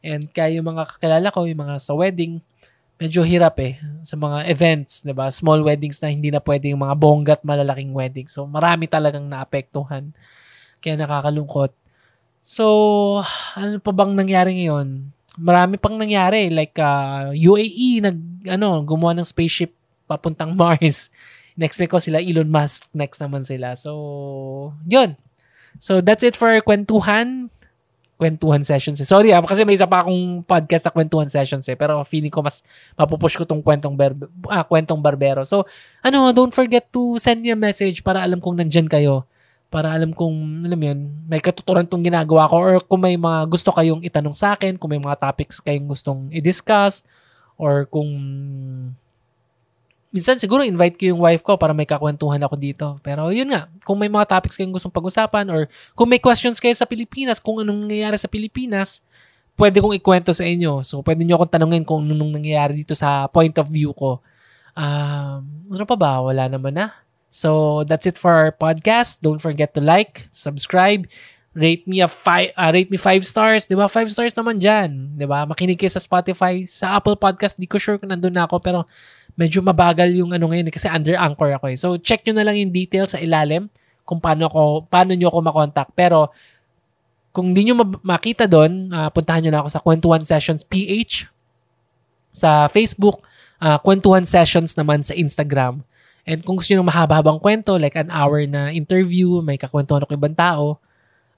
And 0.00 0.28
kaya 0.32 0.60
yung 0.60 0.68
mga 0.76 0.96
kakilala 0.96 1.28
ko, 1.28 1.44
yung 1.44 1.60
mga 1.60 1.76
sa 1.80 1.92
wedding, 1.92 2.40
medyo 3.00 3.24
hirap 3.24 3.56
eh 3.64 3.80
sa 4.04 4.12
mga 4.12 4.44
events, 4.52 5.00
'di 5.00 5.16
ba? 5.16 5.32
Small 5.32 5.64
weddings 5.64 5.96
na 6.04 6.12
hindi 6.12 6.28
na 6.28 6.36
pwedeng 6.44 6.76
mga 6.76 6.94
bonggat 7.00 7.40
malalaking 7.40 7.96
wedding. 7.96 8.28
So 8.28 8.44
marami 8.44 8.92
talagang 8.92 9.24
naapektuhan. 9.24 10.12
Kaya 10.80 10.96
nakakalungkot. 10.96 11.76
So, 12.40 12.64
ano 13.54 13.76
pa 13.84 13.92
bang 13.92 14.16
nangyari 14.16 14.64
ngayon? 14.64 15.12
Marami 15.36 15.76
pang 15.76 15.94
nangyari. 16.00 16.48
Like, 16.48 16.76
uh, 16.80 17.30
UAE, 17.36 18.00
nag, 18.00 18.16
ano, 18.48 18.80
gumawa 18.80 19.12
ng 19.20 19.28
spaceship 19.28 19.76
papuntang 20.08 20.56
Mars. 20.58 21.12
Next 21.54 21.76
week 21.76 21.92
ko 21.92 22.00
sila 22.00 22.18
Elon 22.24 22.48
Musk. 22.48 22.88
Next 22.96 23.20
naman 23.20 23.44
sila. 23.44 23.76
So, 23.76 24.72
yun. 24.88 25.20
So, 25.76 26.00
that's 26.00 26.24
it 26.24 26.34
for 26.34 26.48
kwentuhan. 26.64 27.52
Kwentuhan 28.16 28.60
sessions. 28.64 29.00
Eh. 29.00 29.08
Sorry 29.08 29.32
ah, 29.32 29.40
kasi 29.40 29.64
may 29.64 29.76
isa 29.76 29.88
pa 29.88 30.04
akong 30.04 30.44
podcast 30.44 30.84
na 30.84 30.92
kwentuhan 30.92 31.28
sessions 31.28 31.64
eh. 31.68 31.76
Pero 31.76 32.04
feeling 32.04 32.32
ko 32.32 32.44
mas 32.44 32.60
mapupush 32.92 33.36
ko 33.36 33.48
tong 33.48 33.64
kwentong, 33.64 33.96
ber- 33.96 34.28
ah, 34.48 34.64
kwentong 34.64 35.00
barbero. 35.00 35.40
So, 35.44 35.64
ano, 36.04 36.28
don't 36.32 36.52
forget 36.52 36.88
to 36.92 37.16
send 37.16 37.40
me 37.40 37.52
a 37.52 37.56
message 37.56 38.04
para 38.04 38.20
alam 38.20 38.40
kong 38.40 38.60
nandyan 38.60 38.88
kayo 38.88 39.24
para 39.70 39.94
alam 39.94 40.10
kong, 40.10 40.66
alam 40.66 40.80
yun, 40.82 40.98
may 41.30 41.38
katuturan 41.38 41.86
tong 41.86 42.02
ginagawa 42.02 42.50
ko 42.50 42.56
or 42.58 42.82
kung 42.82 43.06
may 43.06 43.14
mga 43.14 43.46
gusto 43.46 43.70
kayong 43.70 44.02
itanong 44.02 44.34
sa 44.34 44.58
akin, 44.58 44.74
kung 44.74 44.90
may 44.90 44.98
mga 44.98 45.16
topics 45.22 45.62
kayong 45.62 45.86
gustong 45.86 46.26
i-discuss, 46.34 47.06
or 47.54 47.86
kung 47.86 48.10
minsan 50.10 50.42
siguro 50.42 50.66
invite 50.66 50.98
ko 50.98 51.14
yung 51.14 51.22
wife 51.22 51.46
ko 51.46 51.54
para 51.54 51.70
may 51.70 51.86
kakwentuhan 51.86 52.42
ako 52.42 52.54
dito. 52.58 52.86
Pero 52.98 53.30
yun 53.30 53.54
nga, 53.54 53.70
kung 53.86 53.94
may 53.94 54.10
mga 54.10 54.26
topics 54.26 54.58
kayong 54.58 54.74
gustong 54.74 54.90
pag-usapan 54.90 55.46
or 55.54 55.70
kung 55.94 56.10
may 56.10 56.18
questions 56.18 56.58
kayo 56.58 56.74
sa 56.74 56.84
Pilipinas, 56.84 57.38
kung 57.38 57.62
anong 57.62 57.86
nangyayari 57.86 58.18
sa 58.18 58.26
Pilipinas, 58.26 58.98
pwede 59.54 59.78
kong 59.78 59.94
ikwento 59.94 60.34
sa 60.34 60.42
inyo. 60.42 60.82
So, 60.82 60.98
pwede 61.06 61.22
nyo 61.22 61.38
akong 61.38 61.52
tanungin 61.54 61.86
kung 61.86 62.02
anong 62.02 62.42
nangyayari 62.42 62.74
dito 62.82 62.98
sa 62.98 63.30
point 63.30 63.54
of 63.54 63.70
view 63.70 63.94
ko. 63.94 64.18
Um, 64.74 65.70
ano 65.70 65.84
pa 65.86 65.94
ba? 65.94 66.18
Wala 66.24 66.50
naman 66.50 66.74
na. 66.74 66.90
So 67.30 67.82
that's 67.86 68.10
it 68.10 68.18
for 68.18 68.34
our 68.34 68.50
podcast. 68.50 69.22
Don't 69.22 69.38
forget 69.38 69.72
to 69.78 69.80
like, 69.80 70.26
subscribe, 70.34 71.06
rate 71.54 71.86
me 71.86 72.02
a 72.02 72.10
five, 72.10 72.50
uh, 72.54 72.70
rate 72.74 72.90
me 72.90 72.98
five 72.98 73.26
stars, 73.26 73.66
'di 73.66 73.74
ba? 73.74 73.90
Five 73.90 74.10
stars 74.10 74.34
naman 74.34 74.62
diyan, 74.62 75.18
'di 75.18 75.26
ba? 75.26 75.46
Makinig 75.46 75.78
kayo 75.78 75.90
sa 75.90 76.02
Spotify, 76.02 76.62
sa 76.66 76.98
Apple 76.98 77.18
Podcast, 77.18 77.58
di 77.58 77.66
ko 77.66 77.78
sure 77.78 77.98
kung 77.98 78.10
nandun 78.10 78.34
na 78.34 78.46
ako 78.46 78.62
pero 78.62 78.86
medyo 79.34 79.62
mabagal 79.62 80.10
yung 80.14 80.30
ano 80.34 80.50
ngayon 80.50 80.70
eh, 80.70 80.74
kasi 80.74 80.86
under 80.90 81.14
Anchor 81.18 81.54
ako 81.54 81.66
eh. 81.70 81.78
So 81.78 81.98
check 81.98 82.22
niyo 82.26 82.38
na 82.38 82.46
lang 82.46 82.58
yung 82.58 82.74
details 82.74 83.14
sa 83.14 83.22
ilalim 83.22 83.70
kung 84.06 84.18
paano 84.22 84.46
ako 84.46 84.86
paano 84.86 85.14
niyo 85.14 85.30
ako 85.30 85.38
makontak. 85.42 85.88
Pero 85.94 86.30
kung 87.30 87.54
hindi 87.54 87.70
niyo 87.70 87.78
makita 88.02 88.50
doon, 88.50 88.90
uh, 88.90 89.10
puntahan 89.10 89.42
niyo 89.42 89.54
na 89.54 89.62
ako 89.62 89.68
sa 89.70 89.82
Kwentuhan 89.82 90.22
Sessions 90.26 90.66
PH 90.66 91.30
sa 92.34 92.66
Facebook, 92.70 93.22
uh, 93.62 93.78
Kwentuhan 93.78 94.26
Sessions 94.26 94.74
naman 94.74 95.06
sa 95.06 95.14
Instagram. 95.14 95.86
And 96.24 96.42
kung 96.44 96.60
gusto 96.60 96.72
nyo 96.72 96.84
ng 96.84 96.90
mahaba-habang 96.90 97.38
kwento, 97.40 97.76
like 97.76 97.96
an 97.96 98.12
hour 98.12 98.44
na 98.44 98.72
interview, 98.72 99.40
may 99.40 99.56
kakwentuhan 99.56 100.04
ako 100.04 100.16
ibang 100.16 100.36
tao, 100.36 100.78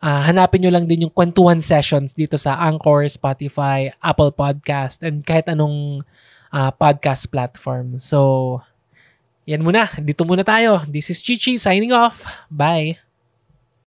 uh, 0.03 0.21
hanapin 0.27 0.63
nyo 0.63 0.71
lang 0.75 0.85
din 0.91 1.07
yung 1.07 1.15
kwentuhan 1.15 1.63
sessions 1.63 2.13
dito 2.13 2.35
sa 2.35 2.59
Anchor, 2.59 3.07
Spotify, 3.07 3.95
Apple 4.03 4.35
Podcast, 4.35 5.03
and 5.03 5.23
kahit 5.23 5.47
anong 5.47 6.03
uh, 6.51 6.71
podcast 6.75 7.31
platform. 7.31 7.97
So, 7.99 8.61
yan 9.47 9.67
muna. 9.67 9.91
Dito 9.99 10.23
muna 10.23 10.47
tayo. 10.47 10.87
This 10.87 11.11
is 11.11 11.23
Chichi 11.23 11.59
signing 11.59 11.91
off. 11.91 12.23
Bye! 12.47 13.02